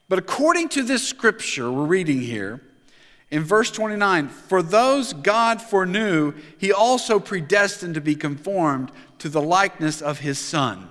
But 0.08 0.20
according 0.20 0.70
to 0.70 0.84
this 0.84 1.08
scripture 1.08 1.72
we're 1.72 1.86
reading 1.86 2.22
here, 2.22 2.62
in 3.32 3.44
verse 3.44 3.72
29, 3.72 4.30
for 4.30 4.62
those 4.62 5.14
God 5.14 5.60
foreknew, 5.60 6.34
he 6.60 6.72
also 6.72 7.20
predestined 7.20 7.96
to 7.96 8.02
be 8.02 8.16
conformed 8.16 8.92
to 9.18 9.28
the 9.28 9.42
likeness 9.42 10.02
of 10.02 10.20
his 10.20 10.38
Son. 10.38 10.90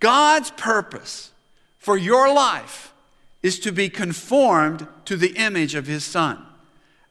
God's 0.00 0.50
purpose 0.50 1.30
for 1.78 1.96
your 1.96 2.34
life 2.34 2.92
is 3.46 3.60
to 3.60 3.70
be 3.70 3.88
conformed 3.88 4.88
to 5.04 5.16
the 5.16 5.32
image 5.36 5.76
of 5.76 5.86
his 5.86 6.02
son. 6.02 6.44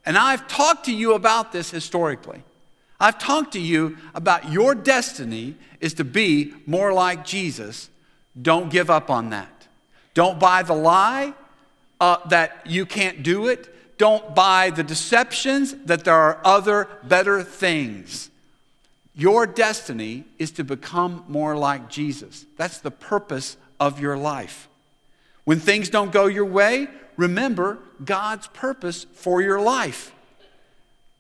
And 0.06 0.18
I've 0.18 0.50
talked 0.50 0.84
to 0.84 0.94
you 0.94 1.14
about 1.14 1.54
this 1.54 1.72
historically. 1.72 2.44
I've 3.00 3.18
talked 3.18 3.54
to 3.54 3.60
you 3.62 3.96
about 4.14 4.52
your 4.52 4.76
destiny 4.76 5.56
is 5.80 5.94
to 5.94 6.04
be 6.04 6.54
more 6.66 6.92
like 6.92 7.26
Jesus. 7.26 7.90
Don't 8.40 8.70
give 8.70 8.90
up 8.90 9.10
on 9.10 9.30
that. 9.30 9.68
Don't 10.14 10.38
buy 10.38 10.62
the 10.62 10.76
lie 10.76 11.34
uh, 12.02 12.18
that 12.28 12.60
you 12.66 12.86
can't 12.86 13.24
do 13.24 13.48
it. 13.48 13.98
Don't 13.98 14.36
buy 14.36 14.72
the 14.72 14.84
deceptions 14.84 15.74
that 15.86 16.04
there 16.04 16.16
are 16.16 16.42
other 16.44 16.90
better 17.02 17.44
things. 17.44 18.30
Your 19.14 19.48
destiny 19.48 20.26
is 20.38 20.52
to 20.52 20.66
become 20.66 21.24
more 21.30 21.56
like 21.56 21.90
Jesus. 21.90 22.46
That's 22.58 22.80
the 22.80 22.92
purpose 22.92 23.56
of 23.80 24.02
your 24.02 24.18
life. 24.18 24.68
When 25.46 25.60
things 25.60 25.90
don't 25.90 26.12
go 26.12 26.26
your 26.26 26.46
way, 26.46 26.88
remember 27.16 27.80
God's 28.04 28.48
purpose 28.48 29.06
for 29.14 29.42
your 29.42 29.62
life. 29.62 30.12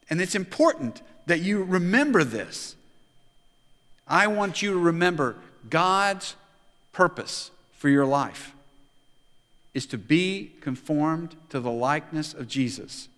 And 0.09 0.21
it's 0.21 0.35
important 0.35 1.01
that 1.27 1.41
you 1.41 1.63
remember 1.63 2.23
this. 2.23 2.75
I 4.07 4.27
want 4.27 4.61
you 4.61 4.73
to 4.73 4.79
remember 4.79 5.35
God's 5.69 6.35
purpose 6.91 7.51
for 7.77 7.89
your 7.89 8.05
life 8.05 8.53
is 9.73 9.85
to 9.87 9.97
be 9.97 10.51
conformed 10.61 11.35
to 11.49 11.59
the 11.59 11.71
likeness 11.71 12.33
of 12.33 12.47
Jesus. 12.47 13.09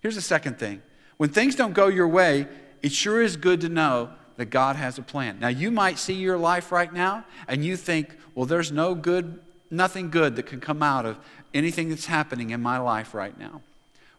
Here's 0.00 0.16
the 0.16 0.20
second 0.20 0.58
thing 0.58 0.82
when 1.16 1.30
things 1.30 1.54
don't 1.54 1.74
go 1.74 1.86
your 1.86 2.08
way, 2.08 2.48
it 2.82 2.92
sure 2.92 3.22
is 3.22 3.36
good 3.36 3.60
to 3.60 3.68
know 3.68 4.10
that 4.36 4.46
God 4.46 4.76
has 4.76 4.98
a 4.98 5.02
plan. 5.02 5.38
Now, 5.38 5.48
you 5.48 5.70
might 5.70 5.98
see 5.98 6.14
your 6.14 6.38
life 6.38 6.72
right 6.72 6.92
now 6.92 7.24
and 7.46 7.64
you 7.64 7.76
think, 7.76 8.16
well, 8.34 8.46
there's 8.46 8.72
no 8.72 8.94
good 8.94 9.38
nothing 9.72 10.10
good 10.10 10.36
that 10.36 10.44
can 10.44 10.60
come 10.60 10.82
out 10.82 11.06
of 11.06 11.18
anything 11.54 11.88
that's 11.88 12.06
happening 12.06 12.50
in 12.50 12.60
my 12.60 12.78
life 12.78 13.14
right 13.14 13.36
now. 13.38 13.62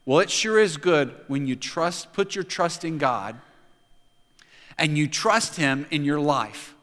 Well, 0.06 0.20
it 0.20 0.30
sure 0.30 0.60
is 0.60 0.76
good 0.76 1.14
when 1.28 1.48
you 1.48 1.56
trust, 1.56 2.12
put 2.12 2.36
your 2.36 2.44
trust 2.44 2.84
in 2.84 2.98
God 2.98 3.40
and 4.78 4.98
you 4.98 5.08
trust 5.08 5.56
Him 5.56 5.86
in 5.92 6.04
your 6.04 6.20
life 6.20 6.76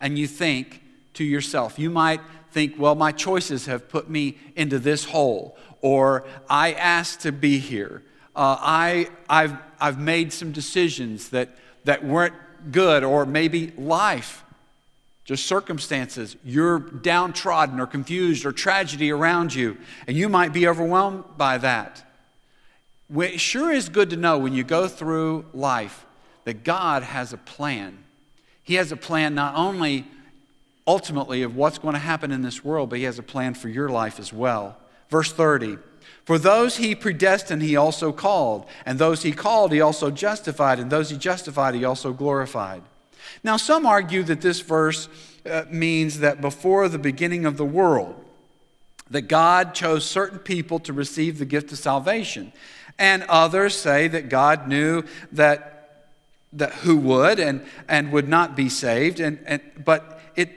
and 0.00 0.18
you 0.18 0.28
think 0.28 0.82
to 1.14 1.24
yourself, 1.24 1.78
you 1.78 1.90
might 1.90 2.20
think, 2.52 2.78
well, 2.78 2.94
my 2.94 3.10
choices 3.10 3.66
have 3.66 3.88
put 3.88 4.08
me 4.08 4.38
into 4.54 4.78
this 4.78 5.06
hole, 5.06 5.56
or 5.80 6.24
I 6.48 6.72
asked 6.72 7.20
to 7.20 7.32
be 7.32 7.58
here. 7.58 8.02
Uh, 8.36 8.56
I, 8.60 9.08
I've, 9.28 9.56
I've 9.80 9.98
made 9.98 10.32
some 10.32 10.52
decisions 10.52 11.30
that, 11.30 11.50
that 11.84 12.04
weren't 12.04 12.34
good, 12.70 13.02
or 13.02 13.26
maybe 13.26 13.72
life 13.76 14.44
just 15.28 15.44
circumstances, 15.44 16.38
you're 16.42 16.78
downtrodden 16.78 17.78
or 17.78 17.86
confused 17.86 18.46
or 18.46 18.50
tragedy 18.50 19.10
around 19.10 19.54
you, 19.54 19.76
and 20.06 20.16
you 20.16 20.26
might 20.26 20.54
be 20.54 20.66
overwhelmed 20.66 21.22
by 21.36 21.58
that. 21.58 22.02
It 23.14 23.38
sure 23.38 23.70
is 23.70 23.90
good 23.90 24.08
to 24.08 24.16
know 24.16 24.38
when 24.38 24.54
you 24.54 24.64
go 24.64 24.88
through 24.88 25.44
life 25.52 26.06
that 26.44 26.64
God 26.64 27.02
has 27.02 27.34
a 27.34 27.36
plan. 27.36 27.98
He 28.62 28.76
has 28.76 28.90
a 28.90 28.96
plan 28.96 29.34
not 29.34 29.54
only 29.54 30.06
ultimately 30.86 31.42
of 31.42 31.54
what's 31.54 31.76
going 31.76 31.92
to 31.92 31.98
happen 31.98 32.32
in 32.32 32.40
this 32.40 32.64
world, 32.64 32.88
but 32.88 32.98
He 32.98 33.04
has 33.04 33.18
a 33.18 33.22
plan 33.22 33.52
for 33.52 33.68
your 33.68 33.90
life 33.90 34.18
as 34.18 34.32
well. 34.32 34.78
Verse 35.10 35.30
30 35.30 35.76
For 36.24 36.38
those 36.38 36.78
He 36.78 36.94
predestined, 36.94 37.60
He 37.60 37.76
also 37.76 38.12
called, 38.12 38.64
and 38.86 38.98
those 38.98 39.24
He 39.24 39.32
called, 39.32 39.72
He 39.72 39.82
also 39.82 40.10
justified, 40.10 40.78
and 40.78 40.90
those 40.90 41.10
He 41.10 41.18
justified, 41.18 41.74
He 41.74 41.84
also 41.84 42.14
glorified. 42.14 42.82
Now, 43.42 43.56
some 43.56 43.86
argue 43.86 44.22
that 44.24 44.40
this 44.40 44.60
verse 44.60 45.08
uh, 45.48 45.64
means 45.70 46.20
that 46.20 46.40
before 46.40 46.88
the 46.88 46.98
beginning 46.98 47.46
of 47.46 47.56
the 47.56 47.64
world, 47.64 48.24
that 49.10 49.22
God 49.22 49.74
chose 49.74 50.04
certain 50.04 50.38
people 50.38 50.78
to 50.80 50.92
receive 50.92 51.38
the 51.38 51.44
gift 51.44 51.72
of 51.72 51.78
salvation. 51.78 52.52
And 52.98 53.22
others 53.24 53.74
say 53.74 54.08
that 54.08 54.28
God 54.28 54.68
knew 54.68 55.04
that, 55.32 56.08
that 56.52 56.72
who 56.74 56.96
would 56.96 57.38
and, 57.38 57.64
and 57.88 58.12
would 58.12 58.28
not 58.28 58.56
be 58.56 58.68
saved, 58.68 59.20
and, 59.20 59.38
and, 59.46 59.62
but 59.84 60.20
it, 60.36 60.50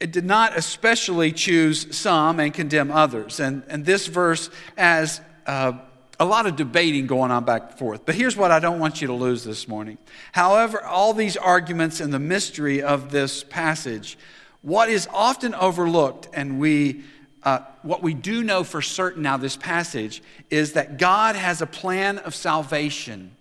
it 0.00 0.12
did 0.12 0.24
not 0.24 0.56
especially 0.56 1.30
choose 1.30 1.94
some 1.96 2.40
and 2.40 2.52
condemn 2.54 2.90
others. 2.90 3.38
And, 3.38 3.62
and 3.68 3.84
this 3.84 4.06
verse, 4.06 4.50
as 4.76 5.20
uh, 5.46 5.74
a 6.22 6.24
lot 6.24 6.46
of 6.46 6.54
debating 6.54 7.08
going 7.08 7.32
on 7.32 7.44
back 7.44 7.70
and 7.70 7.78
forth. 7.78 8.06
But 8.06 8.14
here's 8.14 8.36
what 8.36 8.52
I 8.52 8.60
don't 8.60 8.78
want 8.78 9.00
you 9.00 9.08
to 9.08 9.12
lose 9.12 9.42
this 9.42 9.66
morning. 9.66 9.98
However, 10.30 10.80
all 10.80 11.12
these 11.12 11.36
arguments 11.36 11.98
and 11.98 12.14
the 12.14 12.20
mystery 12.20 12.80
of 12.80 13.10
this 13.10 13.42
passage, 13.42 14.16
what 14.62 14.88
is 14.88 15.08
often 15.12 15.52
overlooked, 15.52 16.28
and 16.32 16.60
we 16.60 17.02
uh, 17.42 17.58
what 17.82 18.04
we 18.04 18.14
do 18.14 18.44
know 18.44 18.62
for 18.62 18.80
certain 18.80 19.22
now, 19.22 19.36
this 19.36 19.56
passage, 19.56 20.22
is 20.48 20.74
that 20.74 20.96
God 20.96 21.34
has 21.34 21.60
a 21.60 21.66
plan 21.66 22.18
of 22.18 22.36
salvation. 22.36 23.32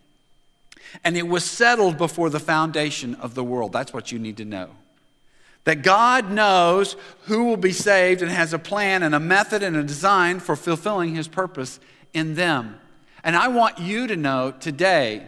And 1.04 1.16
it 1.16 1.28
was 1.28 1.46
settled 1.46 2.00
before 2.00 2.32
the 2.32 2.40
foundation 2.40 3.14
of 3.14 3.36
the 3.36 3.44
world. 3.44 3.74
That's 3.74 3.94
what 3.94 4.12
you 4.12 4.18
need 4.18 4.38
to 4.38 4.46
know. 4.46 4.70
That 5.66 5.84
God 5.84 6.32
knows 6.32 6.96
who 7.26 7.44
will 7.44 7.58
be 7.58 7.74
saved 7.74 8.24
and 8.24 8.32
has 8.32 8.54
a 8.54 8.60
plan 8.60 9.04
and 9.04 9.14
a 9.14 9.20
method 9.20 9.62
and 9.62 9.78
a 9.78 9.84
design 9.84 10.40
for 10.40 10.56
fulfilling 10.56 11.14
his 11.14 11.28
purpose 11.28 11.80
in 12.13 12.36
them. 12.36 12.80
And 13.24 13.36
I 13.36 13.50
want 13.50 13.80
you 13.80 14.08
to 14.08 14.15
know 14.15 14.51
today, 14.51 15.27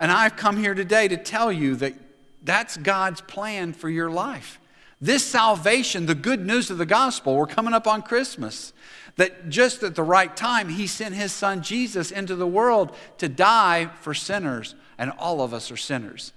and 0.00 0.10
I've 0.10 0.36
come 0.36 0.56
here 0.56 0.74
today 0.74 1.08
to 1.08 1.16
tell 1.16 1.52
you 1.52 1.76
that 1.76 1.94
that's 2.42 2.76
God's 2.76 3.20
plan 3.20 3.72
for 3.72 3.88
your 3.88 4.10
life. 4.10 4.60
This 5.00 5.24
salvation, 5.24 6.06
the 6.06 6.14
good 6.14 6.46
news 6.46 6.70
of 6.70 6.78
the 6.78 6.86
gospel, 6.86 7.36
we're 7.36 7.46
coming 7.46 7.74
up 7.74 7.86
on 7.86 8.02
Christmas, 8.02 8.72
that 9.16 9.48
just 9.48 9.82
at 9.82 9.94
the 9.94 10.02
right 10.02 10.34
time, 10.34 10.68
He 10.68 10.86
sent 10.86 11.14
His 11.14 11.32
Son 11.32 11.62
Jesus 11.62 12.10
into 12.10 12.34
the 12.34 12.46
world 12.46 12.94
to 13.18 13.28
die 13.28 13.90
for 14.00 14.14
sinners, 14.14 14.74
and 14.96 15.10
all 15.18 15.42
of 15.42 15.52
us 15.52 15.70
are 15.70 15.76
sinners. 15.76 16.32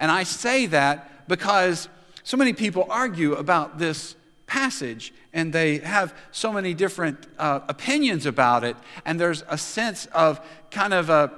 And 0.00 0.10
I 0.10 0.24
say 0.24 0.66
that 0.66 1.28
because 1.28 1.88
so 2.24 2.36
many 2.36 2.52
people 2.52 2.86
argue 2.90 3.34
about 3.34 3.78
this 3.78 4.16
passage 4.46 5.12
and 5.32 5.52
they 5.52 5.78
have 5.78 6.14
so 6.30 6.52
many 6.52 6.74
different 6.74 7.26
uh, 7.38 7.60
opinions 7.68 8.26
about 8.26 8.64
it, 8.64 8.76
and 9.04 9.18
there's 9.18 9.42
a 9.48 9.58
sense 9.58 10.06
of 10.06 10.40
kind 10.70 10.94
of 10.94 11.10
a 11.10 11.32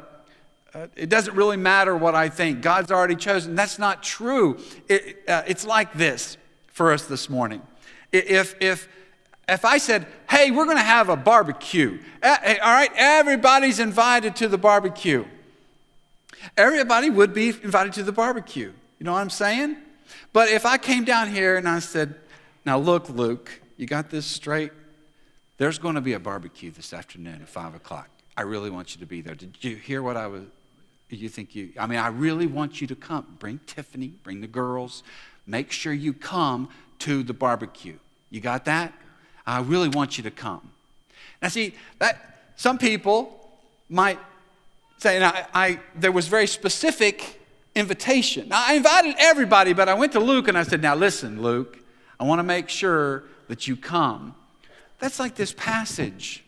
uh, 0.76 0.88
it 0.94 1.08
doesn't 1.08 1.34
really 1.34 1.56
matter 1.56 1.96
what 1.96 2.14
I 2.14 2.28
think. 2.28 2.60
God's 2.60 2.92
already 2.92 3.16
chosen. 3.16 3.54
That's 3.54 3.78
not 3.78 4.02
true. 4.02 4.58
It, 4.88 5.22
uh, 5.26 5.42
it's 5.46 5.64
like 5.64 5.94
this 5.94 6.36
for 6.68 6.92
us 6.92 7.06
this 7.06 7.30
morning. 7.30 7.62
If, 8.12 8.54
if, 8.60 8.86
if 9.48 9.64
I 9.64 9.78
said, 9.78 10.06
hey, 10.28 10.50
we're 10.50 10.66
going 10.66 10.76
to 10.76 10.82
have 10.82 11.08
a 11.08 11.16
barbecue, 11.16 11.98
all 12.22 12.30
right, 12.62 12.90
everybody's 12.94 13.80
invited 13.80 14.36
to 14.36 14.48
the 14.48 14.58
barbecue. 14.58 15.24
Everybody 16.58 17.08
would 17.08 17.32
be 17.32 17.48
invited 17.48 17.94
to 17.94 18.02
the 18.02 18.12
barbecue. 18.12 18.70
You 18.98 19.04
know 19.04 19.14
what 19.14 19.20
I'm 19.20 19.30
saying? 19.30 19.76
But 20.34 20.50
if 20.50 20.66
I 20.66 20.76
came 20.76 21.04
down 21.04 21.30
here 21.30 21.56
and 21.56 21.66
I 21.66 21.78
said, 21.78 22.16
now 22.66 22.78
look, 22.78 23.08
Luke, 23.08 23.62
you 23.76 23.86
got 23.86 24.10
this 24.10 24.26
straight? 24.26 24.72
There's 25.56 25.78
going 25.78 25.94
to 25.94 26.00
be 26.00 26.12
a 26.12 26.20
barbecue 26.20 26.70
this 26.70 26.92
afternoon 26.92 27.40
at 27.40 27.48
5 27.48 27.76
o'clock. 27.76 28.10
I 28.36 28.42
really 28.42 28.68
want 28.68 28.94
you 28.94 29.00
to 29.00 29.06
be 29.06 29.22
there. 29.22 29.34
Did 29.34 29.56
you 29.62 29.76
hear 29.76 30.02
what 30.02 30.16
I 30.16 30.26
was? 30.26 30.42
You 31.08 31.28
think 31.28 31.54
you, 31.54 31.70
I 31.78 31.86
mean, 31.86 32.00
I 32.00 32.08
really 32.08 32.46
want 32.46 32.80
you 32.80 32.86
to 32.88 32.96
come. 32.96 33.36
Bring 33.38 33.60
Tiffany, 33.66 34.08
bring 34.24 34.40
the 34.40 34.48
girls. 34.48 35.04
Make 35.46 35.70
sure 35.70 35.92
you 35.92 36.12
come 36.12 36.68
to 36.98 37.22
the 37.22 37.32
barbecue. 37.32 37.96
You 38.28 38.40
got 38.40 38.64
that? 38.64 38.92
I 39.46 39.60
really 39.60 39.88
want 39.88 40.18
you 40.18 40.24
to 40.24 40.30
come. 40.32 40.72
Now, 41.40 41.48
see, 41.48 41.74
that 42.00 42.50
some 42.56 42.76
people 42.76 43.48
might 43.88 44.18
say, 44.98 45.22
I, 45.22 45.46
I, 45.54 45.80
there 45.94 46.10
was 46.10 46.26
very 46.26 46.48
specific 46.48 47.40
invitation. 47.76 48.48
Now, 48.48 48.64
I 48.66 48.74
invited 48.74 49.14
everybody, 49.18 49.72
but 49.72 49.88
I 49.88 49.94
went 49.94 50.12
to 50.12 50.20
Luke 50.20 50.48
and 50.48 50.58
I 50.58 50.64
said, 50.64 50.82
Now, 50.82 50.96
listen, 50.96 51.40
Luke, 51.40 51.78
I 52.18 52.24
want 52.24 52.38
to 52.38 52.44
make 52.44 52.68
sure 52.68 53.24
that 53.48 53.66
you 53.66 53.76
come. 53.76 54.34
That's 54.98 55.18
like 55.18 55.34
this 55.34 55.52
passage. 55.52 56.44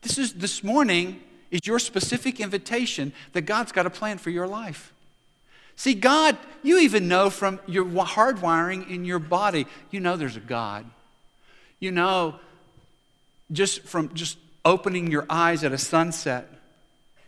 This 0.00 0.18
is 0.18 0.34
this 0.34 0.64
morning 0.64 1.20
is 1.50 1.60
your 1.64 1.78
specific 1.78 2.40
invitation 2.40 3.12
that 3.34 3.42
God's 3.42 3.72
got 3.72 3.86
a 3.86 3.90
plan 3.90 4.18
for 4.18 4.30
your 4.30 4.46
life. 4.46 4.92
See, 5.76 5.94
God, 5.94 6.36
you 6.62 6.78
even 6.78 7.08
know 7.08 7.30
from 7.30 7.60
your 7.66 7.84
hardwiring 7.84 8.88
in 8.88 9.04
your 9.04 9.18
body, 9.18 9.66
you 9.90 10.00
know 10.00 10.16
there's 10.16 10.36
a 10.36 10.40
God. 10.40 10.86
You 11.78 11.92
know, 11.92 12.36
just 13.50 13.82
from 13.82 14.14
just 14.14 14.38
opening 14.64 15.10
your 15.10 15.26
eyes 15.28 15.64
at 15.64 15.72
a 15.72 15.78
sunset 15.78 16.48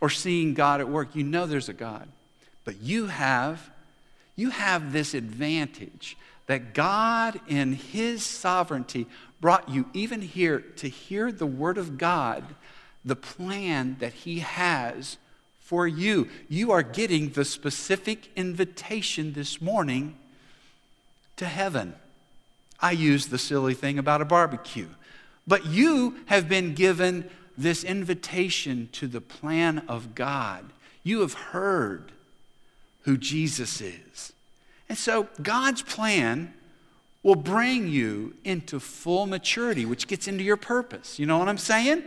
or 0.01 0.09
seeing 0.09 0.53
God 0.53 0.79
at 0.79 0.89
work, 0.89 1.15
you 1.15 1.23
know 1.23 1.45
there's 1.45 1.69
a 1.69 1.73
God. 1.73 2.07
But 2.63 2.81
you 2.81 3.07
have, 3.07 3.69
you 4.35 4.49
have 4.49 4.91
this 4.91 5.13
advantage 5.13 6.17
that 6.47 6.73
God, 6.73 7.39
in 7.47 7.73
His 7.73 8.23
sovereignty, 8.23 9.07
brought 9.41 9.69
you 9.69 9.89
even 9.93 10.21
here 10.21 10.59
to 10.59 10.87
hear 10.87 11.31
the 11.31 11.45
Word 11.45 11.77
of 11.77 11.97
God, 11.97 12.43
the 13.03 13.15
plan 13.15 13.97
that 13.99 14.13
He 14.13 14.39
has 14.39 15.17
for 15.59 15.87
you. 15.87 16.29
You 16.47 16.71
are 16.71 16.83
getting 16.83 17.29
the 17.29 17.45
specific 17.45 18.29
invitation 18.35 19.33
this 19.33 19.59
morning 19.59 20.15
to 21.37 21.45
heaven. 21.45 21.95
I 22.79 22.91
used 22.91 23.29
the 23.29 23.37
silly 23.37 23.73
thing 23.73 23.97
about 23.97 24.21
a 24.21 24.25
barbecue, 24.25 24.89
but 25.47 25.65
you 25.65 26.17
have 26.27 26.47
been 26.47 26.75
given 26.75 27.29
this 27.57 27.83
invitation 27.83 28.89
to 28.91 29.07
the 29.07 29.21
plan 29.21 29.83
of 29.87 30.13
God. 30.13 30.65
You 31.03 31.21
have 31.21 31.33
heard 31.33 32.11
who 33.01 33.17
Jesus 33.17 33.81
is. 33.81 34.33
And 34.89 34.97
so 34.97 35.27
God's 35.41 35.81
plan 35.81 36.53
will 37.23 37.35
bring 37.35 37.87
you 37.87 38.35
into 38.43 38.79
full 38.79 39.25
maturity, 39.25 39.85
which 39.85 40.07
gets 40.07 40.27
into 40.27 40.43
your 40.43 40.57
purpose. 40.57 41.17
You 41.17 41.25
know 41.25 41.39
what 41.39 41.49
I'm 41.49 41.57
saying? 41.57 42.03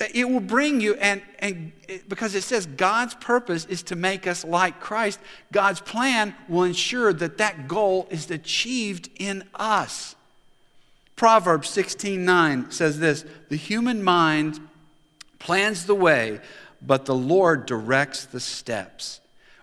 that 0.00 0.16
it 0.16 0.24
will 0.24 0.40
bring 0.40 0.80
you, 0.80 0.94
and, 0.94 1.20
and 1.40 1.72
because 2.08 2.34
it 2.34 2.42
says 2.42 2.64
God's 2.64 3.12
purpose 3.14 3.66
is 3.66 3.82
to 3.84 3.96
make 3.96 4.26
us 4.26 4.46
like 4.46 4.80
Christ, 4.80 5.20
God's 5.52 5.82
plan 5.82 6.34
will 6.48 6.62
ensure 6.62 7.12
that 7.12 7.36
that 7.36 7.68
goal 7.68 8.08
is 8.10 8.30
achieved 8.30 9.10
in 9.18 9.44
us. 9.54 10.16
Proverbs 11.16 11.68
16 11.68 12.24
9 12.24 12.70
says 12.70 12.98
this 12.98 13.26
The 13.50 13.56
human 13.56 14.02
mind 14.02 14.58
plans 15.38 15.84
the 15.84 15.94
way, 15.94 16.40
but 16.80 17.04
the 17.04 17.14
Lord 17.14 17.66
directs 17.66 18.24
the 18.24 18.40
steps. 18.40 19.19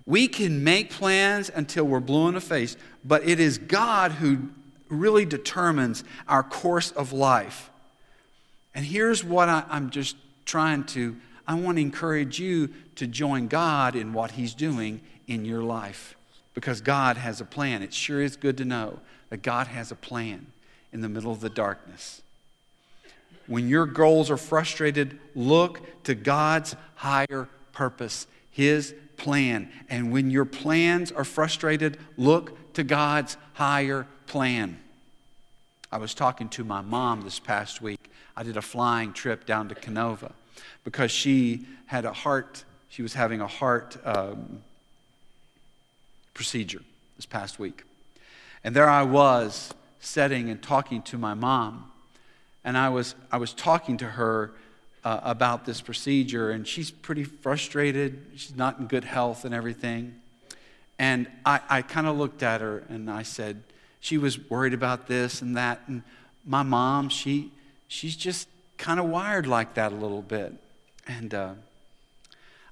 We 0.07 0.29
can 0.29 0.63
make 0.63 0.89
plans 0.89 1.51
until 1.53 1.83
we're 1.83 1.99
blue 1.99 2.29
in 2.29 2.33
the 2.33 2.41
face, 2.41 2.77
but 3.03 3.27
it 3.27 3.41
is 3.41 3.57
God 3.57 4.13
who 4.13 4.49
really 4.87 5.25
determines 5.25 6.05
our 6.29 6.43
course 6.43 6.91
of 6.91 7.11
life. 7.11 7.69
And 8.73 8.85
here's 8.85 9.21
what 9.21 9.49
I, 9.49 9.65
am 9.69 9.89
just 9.89 10.15
trying 10.45 10.85
to, 10.85 11.17
I 11.45 11.55
want 11.55 11.77
to 11.77 11.81
encourage 11.81 12.39
you 12.39 12.69
to 12.95 13.05
join 13.05 13.49
God 13.49 13.97
in 13.97 14.13
what 14.13 14.31
He's 14.31 14.53
doing 14.53 15.01
in 15.27 15.43
your 15.43 15.61
life 15.61 16.15
because 16.53 16.79
God 16.79 17.17
has 17.17 17.41
a 17.41 17.45
plan. 17.45 17.83
It 17.83 17.93
sure 17.93 18.21
is 18.21 18.37
good 18.37 18.57
to 18.59 18.65
know 18.65 19.01
that 19.29 19.41
God 19.41 19.67
has 19.67 19.91
a 19.91 19.95
plan 19.95 20.47
in 20.93 21.01
the 21.01 21.09
middle 21.09 21.33
of 21.33 21.41
the 21.41 21.49
darkness. 21.49 22.21
When 23.45 23.67
your 23.67 23.85
goals 23.85 24.31
are 24.31 24.37
frustrated, 24.37 25.19
look 25.35 25.81
to 26.05 26.15
God's 26.15 26.77
higher 26.95 27.49
purpose, 27.73 28.25
His 28.49 28.95
plan. 29.17 29.69
And 29.89 30.11
when 30.11 30.31
your 30.31 30.45
plans 30.45 31.11
are 31.11 31.25
frustrated, 31.25 31.97
look 32.15 32.73
to 32.73 32.83
God's 32.83 33.37
higher 33.53 34.07
plan. 34.27 34.79
I 35.91 35.97
was 35.97 36.13
talking 36.13 36.49
to 36.49 36.63
my 36.63 36.81
mom 36.81 37.21
this 37.21 37.39
past 37.39 37.81
week. 37.81 38.11
I 38.35 38.43
did 38.43 38.57
a 38.57 38.61
flying 38.61 39.13
trip 39.13 39.45
down 39.45 39.69
to 39.69 39.75
Canova 39.75 40.33
because 40.83 41.11
she 41.11 41.65
had 41.87 42.05
a 42.05 42.13
heart, 42.13 42.63
she 42.89 43.01
was 43.01 43.13
having 43.13 43.41
a 43.41 43.47
heart 43.47 43.97
um, 44.03 44.61
procedure 46.33 46.81
this 47.15 47.25
past 47.25 47.57
week. 47.57 47.83
And 48.63 48.75
there 48.75 48.89
I 48.89 49.03
was 49.03 49.73
sitting 49.99 50.49
and 50.49 50.61
talking 50.61 51.01
to 51.03 51.17
my 51.17 51.33
mom. 51.33 51.91
And 52.63 52.77
I 52.77 52.89
was, 52.89 53.15
I 53.31 53.37
was 53.37 53.53
talking 53.53 53.97
to 53.97 54.05
her 54.05 54.51
uh, 55.07 55.21
about 55.23 55.63
this 55.63 55.79
procedure, 55.79 56.51
and 56.51 56.67
she's 56.67 56.91
pretty 56.91 57.23
frustrated. 57.23 58.25
She's 58.35 58.57
not 58.57 58.77
in 58.77 58.87
good 58.87 59.05
health 59.05 59.45
and 59.45 59.55
everything. 59.55 60.19
And 60.99 61.27
I, 61.45 61.61
I 61.69 61.81
kind 61.81 62.07
of 62.07 62.17
looked 62.17 62.43
at 62.43 62.59
her 62.59 62.83
and 62.89 63.09
I 63.09 63.23
said, 63.23 63.63
she 64.01 64.17
was 64.17 64.37
worried 64.49 64.73
about 64.73 65.07
this 65.07 65.41
and 65.41 65.55
that. 65.55 65.79
And 65.87 66.03
my 66.45 66.61
mom, 66.61 67.07
she, 67.07 67.53
she's 67.87 68.17
just 68.17 68.49
kind 68.77 68.99
of 68.99 69.05
wired 69.05 69.47
like 69.47 69.75
that 69.75 69.93
a 69.93 69.95
little 69.95 70.21
bit. 70.21 70.53
And 71.07 71.33
uh, 71.33 71.53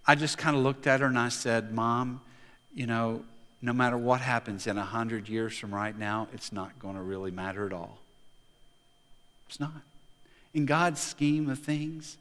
I 0.06 0.16
just 0.16 0.38
kind 0.38 0.58
of 0.58 0.62
looked 0.62 0.88
at 0.88 1.00
her 1.00 1.06
and 1.06 1.18
I 1.18 1.30
said, 1.30 1.72
Mom, 1.72 2.20
you 2.74 2.86
know, 2.86 3.24
no 3.62 3.72
matter 3.72 3.98
what 3.98 4.20
happens 4.20 4.68
in 4.68 4.78
a 4.78 4.84
hundred 4.84 5.30
years 5.30 5.58
from 5.58 5.74
right 5.74 5.98
now, 5.98 6.28
it's 6.34 6.52
not 6.52 6.80
going 6.80 6.96
to 6.96 7.02
really 7.02 7.32
matter 7.32 7.66
at 7.66 7.72
all. 7.72 8.00
It's 9.48 9.58
not. 9.62 9.72
In 10.54 10.66
God's 10.66 11.00
scheme 11.00 11.50
of 11.50 11.60
things, 11.60 12.18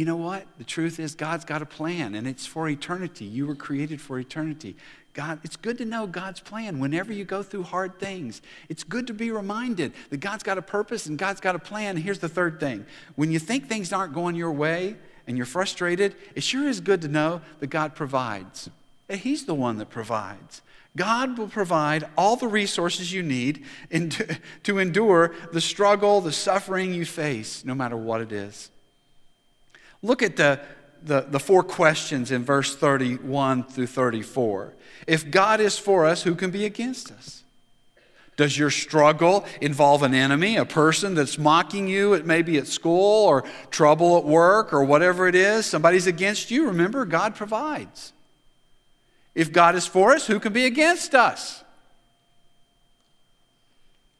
you 0.00 0.06
know 0.06 0.16
what? 0.16 0.46
The 0.56 0.64
truth 0.64 0.98
is, 0.98 1.14
God's 1.14 1.44
got 1.44 1.60
a 1.60 1.66
plan, 1.66 2.14
and 2.14 2.26
it's 2.26 2.46
for 2.46 2.66
eternity. 2.66 3.26
You 3.26 3.46
were 3.46 3.54
created 3.54 4.00
for 4.00 4.18
eternity. 4.18 4.74
God, 5.12 5.40
it's 5.42 5.56
good 5.56 5.76
to 5.76 5.84
know 5.84 6.06
God's 6.06 6.40
plan 6.40 6.78
whenever 6.78 7.12
you 7.12 7.26
go 7.26 7.42
through 7.42 7.64
hard 7.64 8.00
things. 8.00 8.40
It's 8.70 8.82
good 8.82 9.06
to 9.08 9.12
be 9.12 9.30
reminded 9.30 9.92
that 10.08 10.16
God's 10.16 10.42
got 10.42 10.56
a 10.56 10.62
purpose 10.62 11.04
and 11.04 11.18
God's 11.18 11.42
got 11.42 11.54
a 11.54 11.58
plan. 11.58 11.98
Here's 11.98 12.18
the 12.18 12.30
third 12.30 12.58
thing 12.58 12.86
when 13.14 13.30
you 13.30 13.38
think 13.38 13.68
things 13.68 13.92
aren't 13.92 14.14
going 14.14 14.36
your 14.36 14.52
way 14.52 14.96
and 15.26 15.36
you're 15.36 15.44
frustrated, 15.44 16.16
it 16.34 16.44
sure 16.44 16.66
is 16.66 16.80
good 16.80 17.02
to 17.02 17.08
know 17.08 17.42
that 17.58 17.66
God 17.66 17.94
provides, 17.94 18.70
that 19.06 19.18
He's 19.18 19.44
the 19.44 19.52
one 19.52 19.76
that 19.76 19.90
provides. 19.90 20.62
God 20.96 21.36
will 21.36 21.48
provide 21.48 22.08
all 22.16 22.36
the 22.36 22.48
resources 22.48 23.12
you 23.12 23.22
need 23.22 23.66
to 24.62 24.78
endure 24.78 25.34
the 25.52 25.60
struggle, 25.60 26.22
the 26.22 26.32
suffering 26.32 26.94
you 26.94 27.04
face, 27.04 27.66
no 27.66 27.74
matter 27.74 27.98
what 27.98 28.22
it 28.22 28.32
is. 28.32 28.70
Look 30.02 30.22
at 30.22 30.36
the, 30.36 30.60
the, 31.02 31.22
the 31.22 31.40
four 31.40 31.62
questions 31.62 32.30
in 32.30 32.44
verse 32.44 32.74
31 32.74 33.64
through 33.64 33.86
34. 33.86 34.74
If 35.06 35.30
God 35.30 35.60
is 35.60 35.78
for 35.78 36.06
us, 36.06 36.22
who 36.22 36.34
can 36.34 36.50
be 36.50 36.64
against 36.64 37.10
us? 37.10 37.42
Does 38.36 38.56
your 38.56 38.70
struggle 38.70 39.44
involve 39.60 40.02
an 40.02 40.14
enemy, 40.14 40.56
a 40.56 40.64
person 40.64 41.14
that's 41.14 41.36
mocking 41.36 41.88
you, 41.88 42.14
at 42.14 42.24
maybe 42.24 42.56
at 42.56 42.66
school 42.66 43.26
or 43.26 43.44
trouble 43.70 44.16
at 44.16 44.24
work 44.24 44.72
or 44.72 44.82
whatever 44.82 45.28
it 45.28 45.34
is? 45.34 45.66
Somebody's 45.66 46.06
against 46.06 46.50
you. 46.50 46.66
Remember, 46.66 47.04
God 47.04 47.34
provides. 47.34 48.14
If 49.34 49.52
God 49.52 49.74
is 49.74 49.86
for 49.86 50.12
us, 50.12 50.26
who 50.26 50.40
can 50.40 50.54
be 50.54 50.64
against 50.64 51.14
us? 51.14 51.62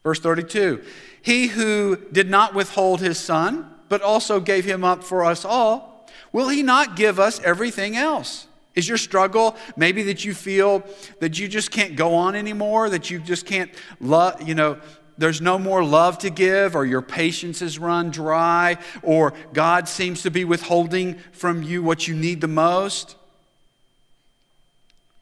Verse 0.03 0.21
32 0.21 0.83
He 1.23 1.49
who 1.49 1.97
did 2.13 2.29
not 2.29 2.55
withhold 2.55 3.01
his 3.01 3.19
son, 3.19 3.71
but 3.91 4.01
also 4.01 4.41
gave 4.41 4.65
him 4.65 4.83
up 4.85 5.05
for 5.05 5.23
us 5.23 5.45
all, 5.45 6.09
will 6.33 6.49
he 6.49 6.63
not 6.63 6.97
give 6.97 7.19
us 7.19 7.41
everything 7.41 7.97
else? 7.97 8.47
Is 8.75 8.89
your 8.89 8.97
struggle 8.97 9.57
maybe 9.77 10.05
that 10.05 10.25
you 10.25 10.33
feel 10.33 10.85
that 11.19 11.39
you 11.39 11.49
just 11.49 11.73
can't 11.73 11.97
go 11.97 12.15
on 12.15 12.37
anymore, 12.37 12.89
that 12.89 13.11
you 13.11 13.19
just 13.19 13.45
can't 13.45 13.71
love, 14.01 14.41
you 14.41 14.55
know, 14.55 14.79
there's 15.19 15.41
no 15.41 15.59
more 15.59 15.85
love 15.85 16.19
to 16.19 16.31
give, 16.31 16.75
or 16.75 16.87
your 16.87 17.03
patience 17.03 17.61
has 17.61 17.79
run 17.79 18.11
dry, 18.11 18.79
or 19.03 19.35
God 19.53 19.87
seems 19.87 20.23
to 20.23 20.31
be 20.31 20.47
withholding 20.47 21.19
from 21.33 21.63
you 21.63 21.83
what 21.83 22.09
you 22.09 22.15
need 22.15 22.41
the 22.41 22.49
most? 22.49 23.17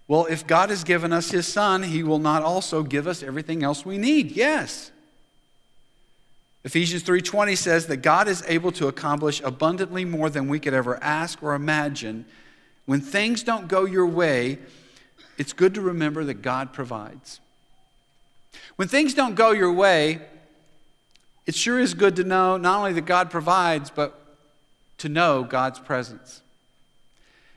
Well, 0.07 0.27
if 0.27 0.47
God 0.47 0.71
has 0.71 0.85
given 0.85 1.13
us 1.13 1.31
His 1.31 1.49
Son, 1.49 1.83
He 1.83 2.03
will 2.03 2.21
not 2.21 2.43
also 2.43 2.83
give 2.83 3.09
us 3.09 3.23
everything 3.23 3.65
else 3.65 3.85
we 3.85 3.99
need. 3.99 4.33
Yes. 4.33 4.93
Ephesians 6.65 7.03
3:20 7.03 7.57
says 7.57 7.87
that 7.87 7.99
God 7.99 8.29
is 8.29 8.43
able 8.47 8.73
to 8.73 8.89
accomplish 8.89 9.41
abundantly 9.43 10.05
more 10.05 10.29
than 10.29 10.49
we 10.49 10.59
could 10.59 10.75
ever 10.75 11.03
ask 11.03 11.43
or 11.43 11.55
imagine. 11.55 12.27
When 12.85 13.01
things 13.01 13.43
don't 13.43 13.69
go 13.69 13.85
your 13.85 14.07
way, 14.07 14.59
it's 15.37 15.53
good 15.53 15.75
to 15.75 15.81
remember 15.81 16.25
that 16.25 16.43
God 16.43 16.73
provides. 16.73 17.41
When 18.77 18.89
things 18.89 19.15
don't 19.15 19.35
go 19.35 19.53
your 19.53 19.73
way, 19.73 20.21
it 21.47 21.55
sure 21.55 21.79
is 21.79 21.95
good 21.95 22.17
to 22.17 22.25
know 22.25 22.57
not 22.57 22.79
only 22.79 22.93
that 22.95 23.07
God 23.07 23.31
provides, 23.31 23.91
but 23.91 24.37
to 24.99 25.09
know 25.09 25.45
God's 25.45 25.79
presence. 25.79 26.43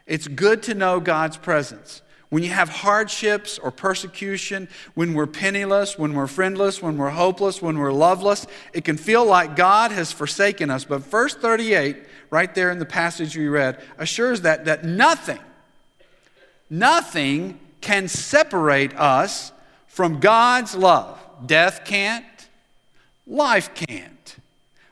It's 0.06 0.28
good 0.28 0.64
to 0.64 0.74
know 0.74 1.00
God's 1.00 1.38
presence. 1.38 2.02
When 2.32 2.44
you 2.44 2.52
have 2.52 2.70
hardships 2.70 3.60
or 3.60 3.72
persecution, 3.72 4.70
when 4.94 5.14
we're 5.14 5.28
penniless, 5.28 6.00
when 6.00 6.14
we're 6.14 6.28
friendless, 6.28 6.82
when 6.82 6.98
we're 6.98 7.10
hopeless, 7.10 7.62
when 7.62 7.78
we're 7.78 7.92
loveless, 7.92 8.48
it 8.72 8.86
can 8.86 8.96
feel 8.96 9.26
like 9.26 9.58
God 9.58 9.92
has 9.92 10.14
forsaken 10.14 10.70
us. 10.70 10.86
But 10.86 11.02
verse 11.02 11.36
38, 11.36 11.98
right 12.30 12.56
there 12.56 12.72
in 12.72 12.80
the 12.80 12.86
passage 12.86 13.36
we 13.36 13.50
read, 13.50 13.82
assures 13.98 14.42
that, 14.42 14.64
that 14.64 14.86
nothing, 14.86 15.40
nothing 16.70 17.60
can 17.82 18.08
separate 18.08 18.98
us 18.98 19.52
from 19.88 20.22
God's 20.22 20.74
love. 20.74 21.20
Death 21.46 21.84
can't, 21.84 22.24
life 23.28 23.76
can't. 23.76 24.38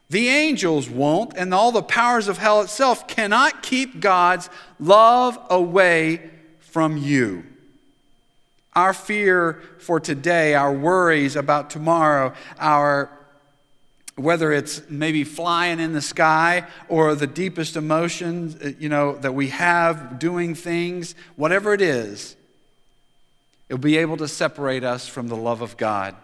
The 0.09 0.27
angels 0.27 0.89
won't, 0.89 1.37
and 1.37 1.53
all 1.53 1.71
the 1.71 1.83
powers 1.83 2.27
of 2.27 2.37
hell 2.37 2.59
itself 2.59 3.07
cannot 3.07 3.63
keep 3.63 4.01
God's 4.01 4.49
love 4.77 5.39
away 5.49 6.31
from 6.71 6.97
you. 6.97 7.43
Our 8.73 8.93
fear 8.93 9.61
for 9.79 9.99
today, 9.99 10.53
our 10.53 10.71
worries 10.71 11.35
about 11.35 11.69
tomorrow, 11.69 12.33
our 12.59 13.09
whether 14.19 14.51
it's 14.51 14.81
maybe 14.89 15.23
flying 15.23 15.79
in 15.79 15.93
the 15.93 16.01
sky 16.01 16.67
or 16.89 17.15
the 17.15 17.27
deepest 17.27 17.77
emotions 17.77 18.55
uh, 18.61 18.73
you 18.77 18.89
know 18.89 19.15
that 19.15 19.33
we 19.33 19.47
have 19.47 20.19
doing 20.19 20.53
things 20.53 21.15
whatever 21.37 21.73
it 21.73 21.81
is 21.81 22.35
it'll 23.69 23.79
be 23.79 23.97
able 23.97 24.17
to 24.17 24.27
separate 24.27 24.83
us 24.83 25.07
from 25.07 25.29
the 25.29 25.35
love 25.37 25.61
of 25.61 25.77
god 25.77 26.15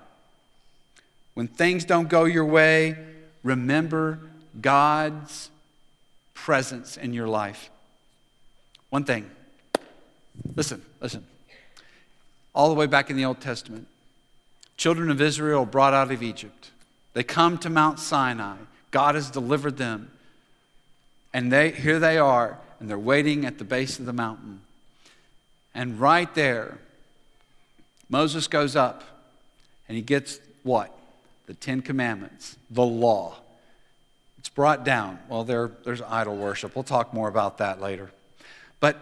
when 1.36 1.48
things 1.48 1.86
don't 1.86 2.10
go 2.10 2.26
your 2.26 2.44
way 2.44 2.98
remember 3.44 4.20
god's 4.60 5.50
presence 6.34 6.98
in 6.98 7.14
your 7.14 7.28
life 7.28 7.70
one 8.90 9.06
thing 9.06 9.30
Listen, 10.56 10.82
listen. 11.02 11.26
All 12.54 12.70
the 12.70 12.76
way 12.76 12.86
back 12.86 13.10
in 13.10 13.18
the 13.18 13.26
Old 13.26 13.42
Testament, 13.42 13.88
children 14.78 15.12
of 15.12 15.22
Israel 15.22 15.66
brought 15.66 15.94
out 15.94 16.12
of 16.12 16.24
Egypt. 16.24 16.72
They 17.14 17.24
come 17.24 17.58
to 17.60 17.70
Mount 17.70 18.00
Sinai. 18.00 18.58
God 18.92 19.16
has 19.16 19.30
delivered 19.30 19.78
them. 19.78 20.12
And 21.34 21.52
they, 21.52 21.72
here 21.72 22.00
they 22.00 22.18
are, 22.18 22.58
and 22.80 22.90
they're 22.90 22.98
waiting 22.98 23.46
at 23.46 23.58
the 23.58 23.66
base 23.66 24.00
of 24.00 24.06
the 24.06 24.14
mountain. 24.14 24.62
And 25.74 26.00
right 26.00 26.34
there, 26.34 26.78
Moses 28.10 28.48
goes 28.48 28.76
up 28.76 29.04
and 29.88 29.96
he 29.96 30.02
gets 30.02 30.40
what? 30.64 30.98
The 31.48 31.54
Ten 31.54 31.82
Commandments, 31.82 32.58
the 32.70 32.86
law. 32.86 33.36
It's 34.40 34.50
brought 34.50 34.86
down. 34.86 35.20
Well, 35.28 35.44
there, 35.44 35.72
there's 35.84 36.02
idol 36.02 36.38
worship. 36.38 36.76
We'll 36.76 36.84
talk 36.84 37.14
more 37.14 37.28
about 37.28 37.58
that 37.58 37.82
later. 37.82 38.12
But 38.80 38.98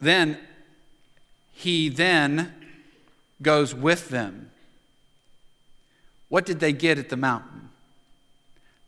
then 0.00 0.38
he 1.52 1.88
then 1.88 2.52
goes 3.40 3.74
with 3.74 4.08
them. 4.08 4.50
What 6.28 6.46
did 6.46 6.60
they 6.60 6.72
get 6.72 6.98
at 6.98 7.10
the 7.10 7.16
mountain? 7.16 7.68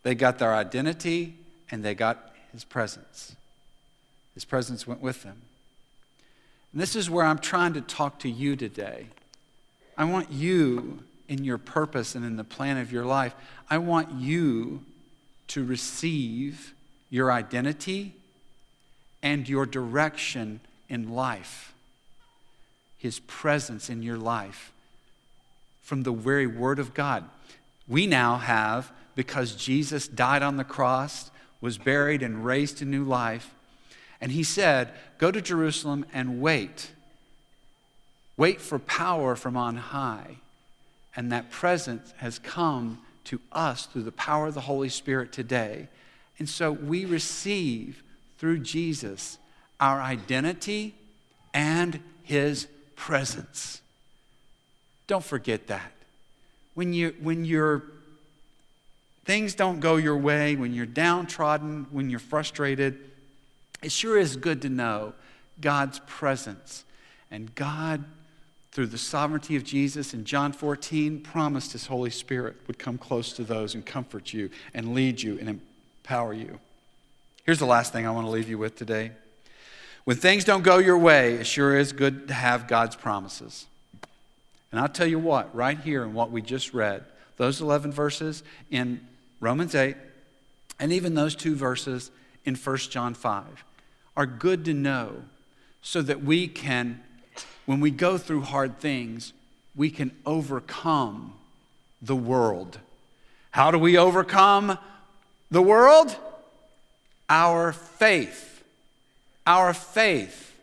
They 0.03 0.15
got 0.15 0.39
their 0.39 0.55
identity 0.55 1.37
and 1.71 1.85
they 1.85 1.95
got 1.95 2.35
his 2.53 2.65
presence. 2.65 3.37
His 4.35 4.45
presence 4.45 4.87
went 4.87 5.01
with 5.01 5.23
them. 5.23 5.43
And 6.73 6.81
this 6.81 6.97
is 6.97 7.09
where 7.09 7.25
I'm 7.25 7.39
trying 7.39 7.75
to 7.75 7.81
talk 7.81 8.19
to 8.21 8.31
you 8.31 8.57
today. 8.57 9.07
I 9.97 10.05
want 10.05 10.33
you 10.33 11.05
in 11.29 11.45
your 11.45 11.59
purpose 11.59 12.15
and 12.15 12.25
in 12.25 12.37
the 12.37 12.45
plan 12.45 12.79
of 12.79 12.91
your 12.91 13.05
life, 13.05 13.35
I 13.71 13.79
want 13.79 14.13
you 14.13 14.85
to 15.49 15.65
receive 15.65 16.75
your 17.11 17.31
identity 17.31 18.15
and 19.23 19.49
your 19.49 19.67
direction 19.67 20.61
in 20.89 21.11
life. 21.15 21.74
His 23.05 23.21
presence 23.21 23.91
in 23.91 24.03
your 24.03 24.17
life 24.17 24.73
from 25.83 26.05
the 26.05 26.13
very 26.13 26.47
Word 26.47 26.79
of 26.79 26.95
God. 26.95 27.29
We 27.87 28.07
now 28.07 28.39
have, 28.39 28.91
because 29.15 29.55
Jesus 29.55 30.09
died 30.09 30.43
on 30.43 30.57
the 30.57 30.65
cross, 30.65 31.31
was 31.61 31.77
buried, 31.77 32.23
and 32.23 32.47
raised 32.47 32.79
to 32.79 32.87
new 32.87 33.05
life, 33.05 33.55
and 34.23 34.33
He 34.33 34.43
said, 34.43 34.91
Go 35.19 35.31
to 35.31 35.43
Jerusalem 35.43 36.07
and 36.15 36.41
wait. 36.41 36.93
Wait 38.39 38.59
for 38.59 38.79
power 38.79 39.37
from 39.37 39.55
on 39.55 39.77
high. 39.77 40.39
And 41.15 41.31
that 41.31 41.51
presence 41.51 42.15
has 42.17 42.39
come 42.39 43.03
to 43.25 43.39
us 43.53 43.85
through 43.85 44.05
the 44.05 44.13
power 44.13 44.47
of 44.47 44.55
the 44.55 44.63
Holy 44.63 44.89
Spirit 44.89 45.31
today. 45.31 45.89
And 46.39 46.49
so 46.49 46.73
we 46.73 47.05
receive 47.05 48.03
through 48.39 48.61
Jesus 48.61 49.37
our 49.79 50.01
identity 50.01 50.95
and 51.53 52.01
his 52.23 52.67
presence. 52.97 53.83
Don't 55.07 55.25
forget 55.25 55.67
that. 55.69 55.93
When, 56.75 56.93
you, 56.93 57.15
when 57.21 57.45
your 57.45 57.85
things 59.25 59.55
don't 59.55 59.81
go 59.81 59.97
your 59.97 60.17
way, 60.17 60.57
when 60.57 60.75
you're 60.75 60.87
downtrodden, 60.87 61.87
when 61.91 62.11
you're 62.11 62.19
frustrated, 62.19 62.99
it 63.83 63.93
sure 63.93 64.19
is 64.19 64.37
good 64.37 64.63
to 64.63 64.69
know 64.69 65.13
God's 65.61 66.01
presence. 66.07 66.85
And 67.31 67.55
God, 67.55 68.05
through 68.73 68.87
the 68.87 68.99
sovereignty 68.99 69.57
of 69.57 69.65
Jesus 69.65 70.15
in 70.15 70.25
John 70.25 70.53
14, 70.53 71.21
promised 71.21 71.73
His 71.73 71.87
Holy 71.87 72.11
Spirit 72.11 72.57
would 72.67 72.79
come 72.79 72.99
close 72.99 73.33
to 73.35 73.45
those 73.45 73.75
and 73.75 73.85
comfort 73.85 74.33
you 74.33 74.51
and 74.73 74.95
lead 74.95 75.23
you 75.23 75.39
and 75.39 75.49
empower 75.49 76.33
you. 76.33 76.59
Here's 77.45 77.59
the 77.59 77.67
last 77.67 77.93
thing 77.93 78.07
I 78.07 78.11
want 78.11 78.27
to 78.27 78.31
leave 78.31 78.49
you 78.49 78.59
with 78.59 78.75
today. 78.75 79.13
When 80.05 80.17
things 80.17 80.45
don't 80.45 80.63
go 80.63 80.79
your 80.79 80.99
way, 80.99 81.35
it 81.35 81.47
sure 81.47 81.77
is 81.77 81.93
good 81.93 82.29
to 82.29 82.35
have 82.35 82.69
God's 82.69 82.95
promises. 82.95 83.67
And 84.71 84.81
I'll 84.81 84.89
tell 84.89 85.07
you 85.07 85.19
what, 85.19 85.55
right 85.55 85.79
here 85.79 86.03
in 86.03 86.13
what 86.13 86.31
we 86.31 86.43
just 86.43 86.75
read, 86.75 87.05
those 87.37 87.61
11 87.61 87.91
verses 87.93 88.43
in 88.71 89.01
Romans 89.41 89.75
8, 89.75 89.97
and 90.79 90.93
even 90.93 91.15
those 91.15 91.35
two 91.35 91.55
verses 91.55 92.11
in 92.45 92.55
1 92.55 92.77
John 92.77 93.15
5 93.15 93.65
are 94.17 94.27
good 94.27 94.65
to 94.67 94.75
know 94.75 95.25
so 95.81 96.03
that 96.03 96.23
we 96.23 96.49
can, 96.49 97.03
when 97.67 97.81
we 97.81 97.91
go 97.91 98.19
through 98.19 98.43
hard 98.43 98.79
things, 98.79 99.33
we 99.75 99.91
can 99.91 100.11
overcome 100.27 101.35
the 102.03 102.17
world. 102.17 102.79
How 103.53 103.71
do 103.71 103.79
we 103.79 103.97
overcome 103.97 104.79
the 105.51 105.63
world? 105.63 106.17
Our 107.29 107.73
faith 107.73 108.54
our 109.47 109.75
faith, 109.75 110.57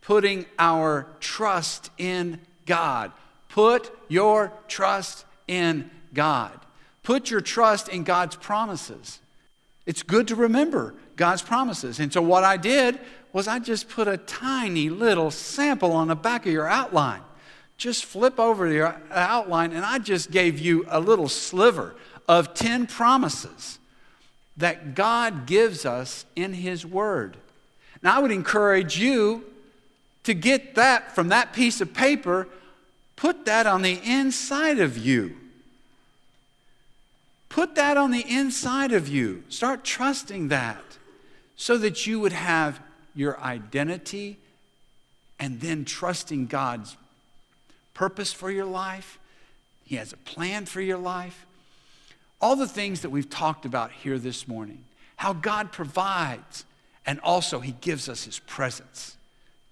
putting 0.00 0.46
our 0.58 1.06
trust 1.20 1.90
in 1.98 2.40
God. 2.66 3.12
Put 3.48 3.90
your 4.08 4.52
trust 4.68 5.24
in 5.48 5.90
God. 6.12 6.52
Put 7.02 7.30
your 7.30 7.40
trust 7.40 7.88
in 7.88 8.04
God's 8.04 8.36
promises. 8.36 9.20
It's 9.86 10.02
good 10.02 10.28
to 10.28 10.34
remember 10.34 10.94
God's 11.14 11.42
promises. 11.42 12.00
And 12.00 12.12
so, 12.12 12.20
what 12.20 12.44
I 12.44 12.56
did 12.56 12.98
was 13.32 13.46
I 13.46 13.58
just 13.58 13.88
put 13.88 14.08
a 14.08 14.16
tiny 14.16 14.88
little 14.88 15.30
sample 15.30 15.92
on 15.92 16.08
the 16.08 16.16
back 16.16 16.46
of 16.46 16.52
your 16.52 16.68
outline. 16.68 17.22
Just 17.76 18.04
flip 18.04 18.40
over 18.40 18.66
your 18.66 19.00
outline, 19.10 19.72
and 19.72 19.84
I 19.84 19.98
just 19.98 20.30
gave 20.30 20.58
you 20.58 20.86
a 20.88 20.98
little 20.98 21.28
sliver 21.28 21.94
of 22.26 22.54
10 22.54 22.86
promises 22.86 23.78
that 24.56 24.94
God 24.94 25.46
gives 25.46 25.84
us 25.84 26.24
in 26.34 26.54
His 26.54 26.86
Word. 26.86 27.36
And 28.02 28.10
I 28.10 28.18
would 28.18 28.30
encourage 28.30 28.98
you 28.98 29.44
to 30.24 30.34
get 30.34 30.74
that 30.74 31.14
from 31.14 31.28
that 31.28 31.52
piece 31.52 31.80
of 31.80 31.94
paper, 31.94 32.48
put 33.14 33.44
that 33.46 33.66
on 33.66 33.82
the 33.82 34.00
inside 34.04 34.78
of 34.78 34.98
you. 34.98 35.36
Put 37.48 37.74
that 37.76 37.96
on 37.96 38.10
the 38.10 38.24
inside 38.28 38.92
of 38.92 39.08
you. 39.08 39.44
Start 39.48 39.82
trusting 39.82 40.48
that 40.48 40.82
so 41.56 41.78
that 41.78 42.06
you 42.06 42.20
would 42.20 42.34
have 42.34 42.80
your 43.14 43.40
identity 43.40 44.36
and 45.38 45.60
then 45.60 45.86
trusting 45.86 46.48
God's 46.48 46.96
purpose 47.94 48.30
for 48.30 48.50
your 48.50 48.66
life. 48.66 49.18
He 49.84 49.96
has 49.96 50.12
a 50.12 50.18
plan 50.18 50.66
for 50.66 50.82
your 50.82 50.98
life. 50.98 51.46
All 52.42 52.56
the 52.56 52.68
things 52.68 53.00
that 53.00 53.10
we've 53.10 53.30
talked 53.30 53.64
about 53.64 53.90
here 53.90 54.18
this 54.18 54.46
morning, 54.46 54.84
how 55.16 55.32
God 55.32 55.72
provides, 55.72 56.65
and 57.06 57.20
also 57.20 57.60
He 57.60 57.72
gives 57.80 58.08
us 58.08 58.24
His 58.24 58.38
presence 58.40 59.16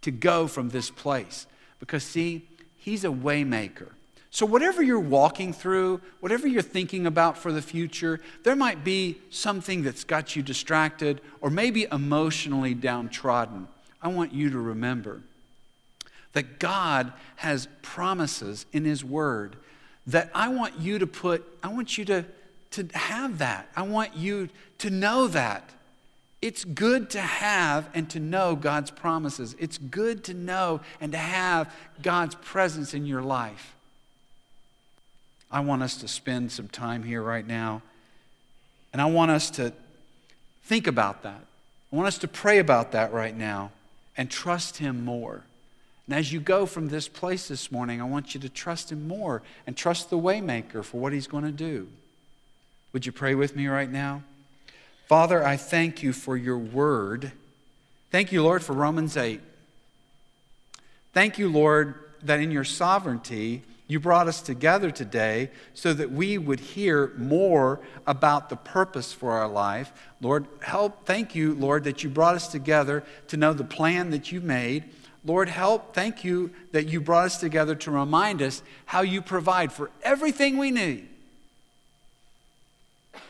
to 0.02 0.10
go 0.10 0.46
from 0.46 0.70
this 0.70 0.90
place. 0.90 1.46
Because, 1.80 2.04
see, 2.04 2.48
He's 2.76 3.04
a 3.04 3.08
waymaker. 3.08 3.90
So, 4.30 4.46
whatever 4.46 4.82
you're 4.82 4.98
walking 4.98 5.52
through, 5.52 6.00
whatever 6.20 6.48
you're 6.48 6.60
thinking 6.60 7.06
about 7.06 7.38
for 7.38 7.52
the 7.52 7.62
future, 7.62 8.20
there 8.42 8.56
might 8.56 8.82
be 8.82 9.18
something 9.30 9.82
that's 9.82 10.02
got 10.02 10.34
you 10.34 10.42
distracted 10.42 11.20
or 11.40 11.50
maybe 11.50 11.86
emotionally 11.92 12.74
downtrodden. 12.74 13.68
I 14.02 14.08
want 14.08 14.34
you 14.34 14.50
to 14.50 14.58
remember 14.58 15.22
that 16.32 16.58
God 16.58 17.12
has 17.36 17.68
promises 17.80 18.66
in 18.72 18.84
His 18.84 19.04
Word 19.04 19.56
that 20.06 20.30
I 20.34 20.48
want 20.48 20.78
you 20.78 20.98
to 20.98 21.06
put, 21.06 21.44
I 21.62 21.68
want 21.68 21.96
you 21.96 22.04
to, 22.06 22.24
to 22.72 22.88
have 22.92 23.38
that. 23.38 23.68
I 23.74 23.82
want 23.82 24.16
you 24.16 24.48
to 24.78 24.90
know 24.90 25.28
that. 25.28 25.70
It's 26.44 26.66
good 26.66 27.08
to 27.10 27.22
have 27.22 27.88
and 27.94 28.10
to 28.10 28.20
know 28.20 28.54
God's 28.54 28.90
promises. 28.90 29.56
It's 29.58 29.78
good 29.78 30.24
to 30.24 30.34
know 30.34 30.82
and 31.00 31.10
to 31.12 31.16
have 31.16 31.74
God's 32.02 32.34
presence 32.34 32.92
in 32.92 33.06
your 33.06 33.22
life. 33.22 33.74
I 35.50 35.60
want 35.60 35.82
us 35.82 35.96
to 35.96 36.06
spend 36.06 36.52
some 36.52 36.68
time 36.68 37.02
here 37.02 37.22
right 37.22 37.46
now, 37.46 37.80
and 38.92 39.00
I 39.00 39.06
want 39.06 39.30
us 39.30 39.48
to 39.52 39.72
think 40.64 40.86
about 40.86 41.22
that. 41.22 41.40
I 41.90 41.96
want 41.96 42.08
us 42.08 42.18
to 42.18 42.28
pray 42.28 42.58
about 42.58 42.92
that 42.92 43.10
right 43.10 43.34
now 43.34 43.70
and 44.14 44.30
trust 44.30 44.76
Him 44.76 45.02
more. 45.02 45.44
And 46.06 46.14
as 46.14 46.30
you 46.30 46.40
go 46.40 46.66
from 46.66 46.88
this 46.88 47.08
place 47.08 47.48
this 47.48 47.72
morning, 47.72 48.02
I 48.02 48.04
want 48.04 48.34
you 48.34 48.40
to 48.42 48.50
trust 48.50 48.92
Him 48.92 49.08
more 49.08 49.40
and 49.66 49.78
trust 49.78 50.10
the 50.10 50.18
Waymaker 50.18 50.84
for 50.84 51.00
what 51.00 51.14
He's 51.14 51.26
going 51.26 51.44
to 51.44 51.52
do. 51.52 51.88
Would 52.92 53.06
you 53.06 53.12
pray 53.12 53.34
with 53.34 53.56
me 53.56 53.66
right 53.66 53.90
now? 53.90 54.24
Father, 55.06 55.44
I 55.44 55.56
thank 55.56 56.02
you 56.02 56.12
for 56.12 56.36
your 56.36 56.58
word. 56.58 57.32
Thank 58.10 58.32
you, 58.32 58.42
Lord, 58.42 58.62
for 58.62 58.72
Romans 58.72 59.16
8. 59.16 59.40
Thank 61.12 61.38
you, 61.38 61.48
Lord, 61.48 61.94
that 62.22 62.40
in 62.40 62.50
your 62.50 62.64
sovereignty, 62.64 63.62
you 63.86 64.00
brought 64.00 64.28
us 64.28 64.40
together 64.40 64.90
today 64.90 65.50
so 65.74 65.92
that 65.92 66.10
we 66.10 66.38
would 66.38 66.58
hear 66.58 67.12
more 67.18 67.80
about 68.06 68.48
the 68.48 68.56
purpose 68.56 69.12
for 69.12 69.32
our 69.32 69.48
life. 69.48 69.92
Lord, 70.22 70.46
help. 70.62 71.04
Thank 71.04 71.34
you, 71.34 71.54
Lord, 71.54 71.84
that 71.84 72.02
you 72.02 72.08
brought 72.08 72.34
us 72.34 72.48
together 72.48 73.04
to 73.28 73.36
know 73.36 73.52
the 73.52 73.62
plan 73.62 74.10
that 74.10 74.32
you 74.32 74.40
made. 74.40 74.84
Lord, 75.22 75.50
help. 75.50 75.94
Thank 75.94 76.24
you 76.24 76.50
that 76.72 76.88
you 76.88 77.00
brought 77.00 77.26
us 77.26 77.38
together 77.38 77.74
to 77.74 77.90
remind 77.90 78.40
us 78.40 78.62
how 78.86 79.02
you 79.02 79.20
provide 79.20 79.70
for 79.70 79.90
everything 80.02 80.56
we 80.56 80.70
need. 80.70 81.08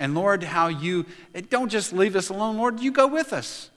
And 0.01 0.15
Lord, 0.15 0.43
how 0.43 0.69
you 0.69 1.07
don't 1.51 1.69
just 1.69 1.93
leave 1.93 2.17
us 2.17 2.29
alone, 2.29 2.57
Lord, 2.57 2.81
you 2.81 2.91
go 2.91 3.07
with 3.07 3.33
us. 3.33 3.71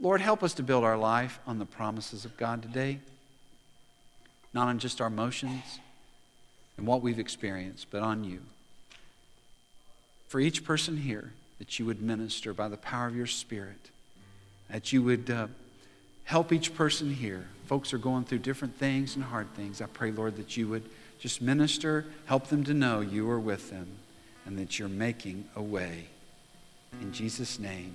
Lord, 0.00 0.20
help 0.20 0.42
us 0.42 0.54
to 0.54 0.62
build 0.62 0.84
our 0.84 0.96
life 0.96 1.40
on 1.46 1.58
the 1.58 1.66
promises 1.66 2.24
of 2.24 2.36
God 2.36 2.62
today, 2.62 3.00
not 4.54 4.68
on 4.68 4.78
just 4.78 5.00
our 5.00 5.08
emotions 5.08 5.80
and 6.76 6.86
what 6.86 7.02
we've 7.02 7.18
experienced, 7.18 7.88
but 7.90 8.02
on 8.02 8.22
you. 8.22 8.40
For 10.28 10.40
each 10.40 10.64
person 10.64 10.98
here, 10.98 11.32
that 11.58 11.78
you 11.78 11.86
would 11.86 12.00
minister 12.00 12.54
by 12.54 12.68
the 12.68 12.76
power 12.76 13.08
of 13.08 13.16
your 13.16 13.26
Spirit, 13.26 13.90
that 14.70 14.92
you 14.92 15.02
would 15.02 15.28
uh, 15.30 15.48
help 16.24 16.52
each 16.52 16.74
person 16.74 17.12
here. 17.12 17.48
Folks 17.66 17.92
are 17.92 17.98
going 17.98 18.24
through 18.24 18.38
different 18.38 18.76
things 18.76 19.16
and 19.16 19.24
hard 19.24 19.52
things. 19.54 19.82
I 19.82 19.86
pray, 19.86 20.12
Lord, 20.12 20.36
that 20.36 20.56
you 20.56 20.68
would 20.68 20.88
just 21.18 21.42
minister, 21.42 22.04
help 22.26 22.46
them 22.46 22.62
to 22.64 22.74
know 22.74 23.00
you 23.00 23.28
are 23.28 23.40
with 23.40 23.70
them 23.70 23.88
and 24.48 24.58
that 24.58 24.78
you're 24.78 24.88
making 24.88 25.44
a 25.56 25.62
way. 25.62 26.06
In 27.02 27.12
Jesus' 27.12 27.58
name. 27.58 27.94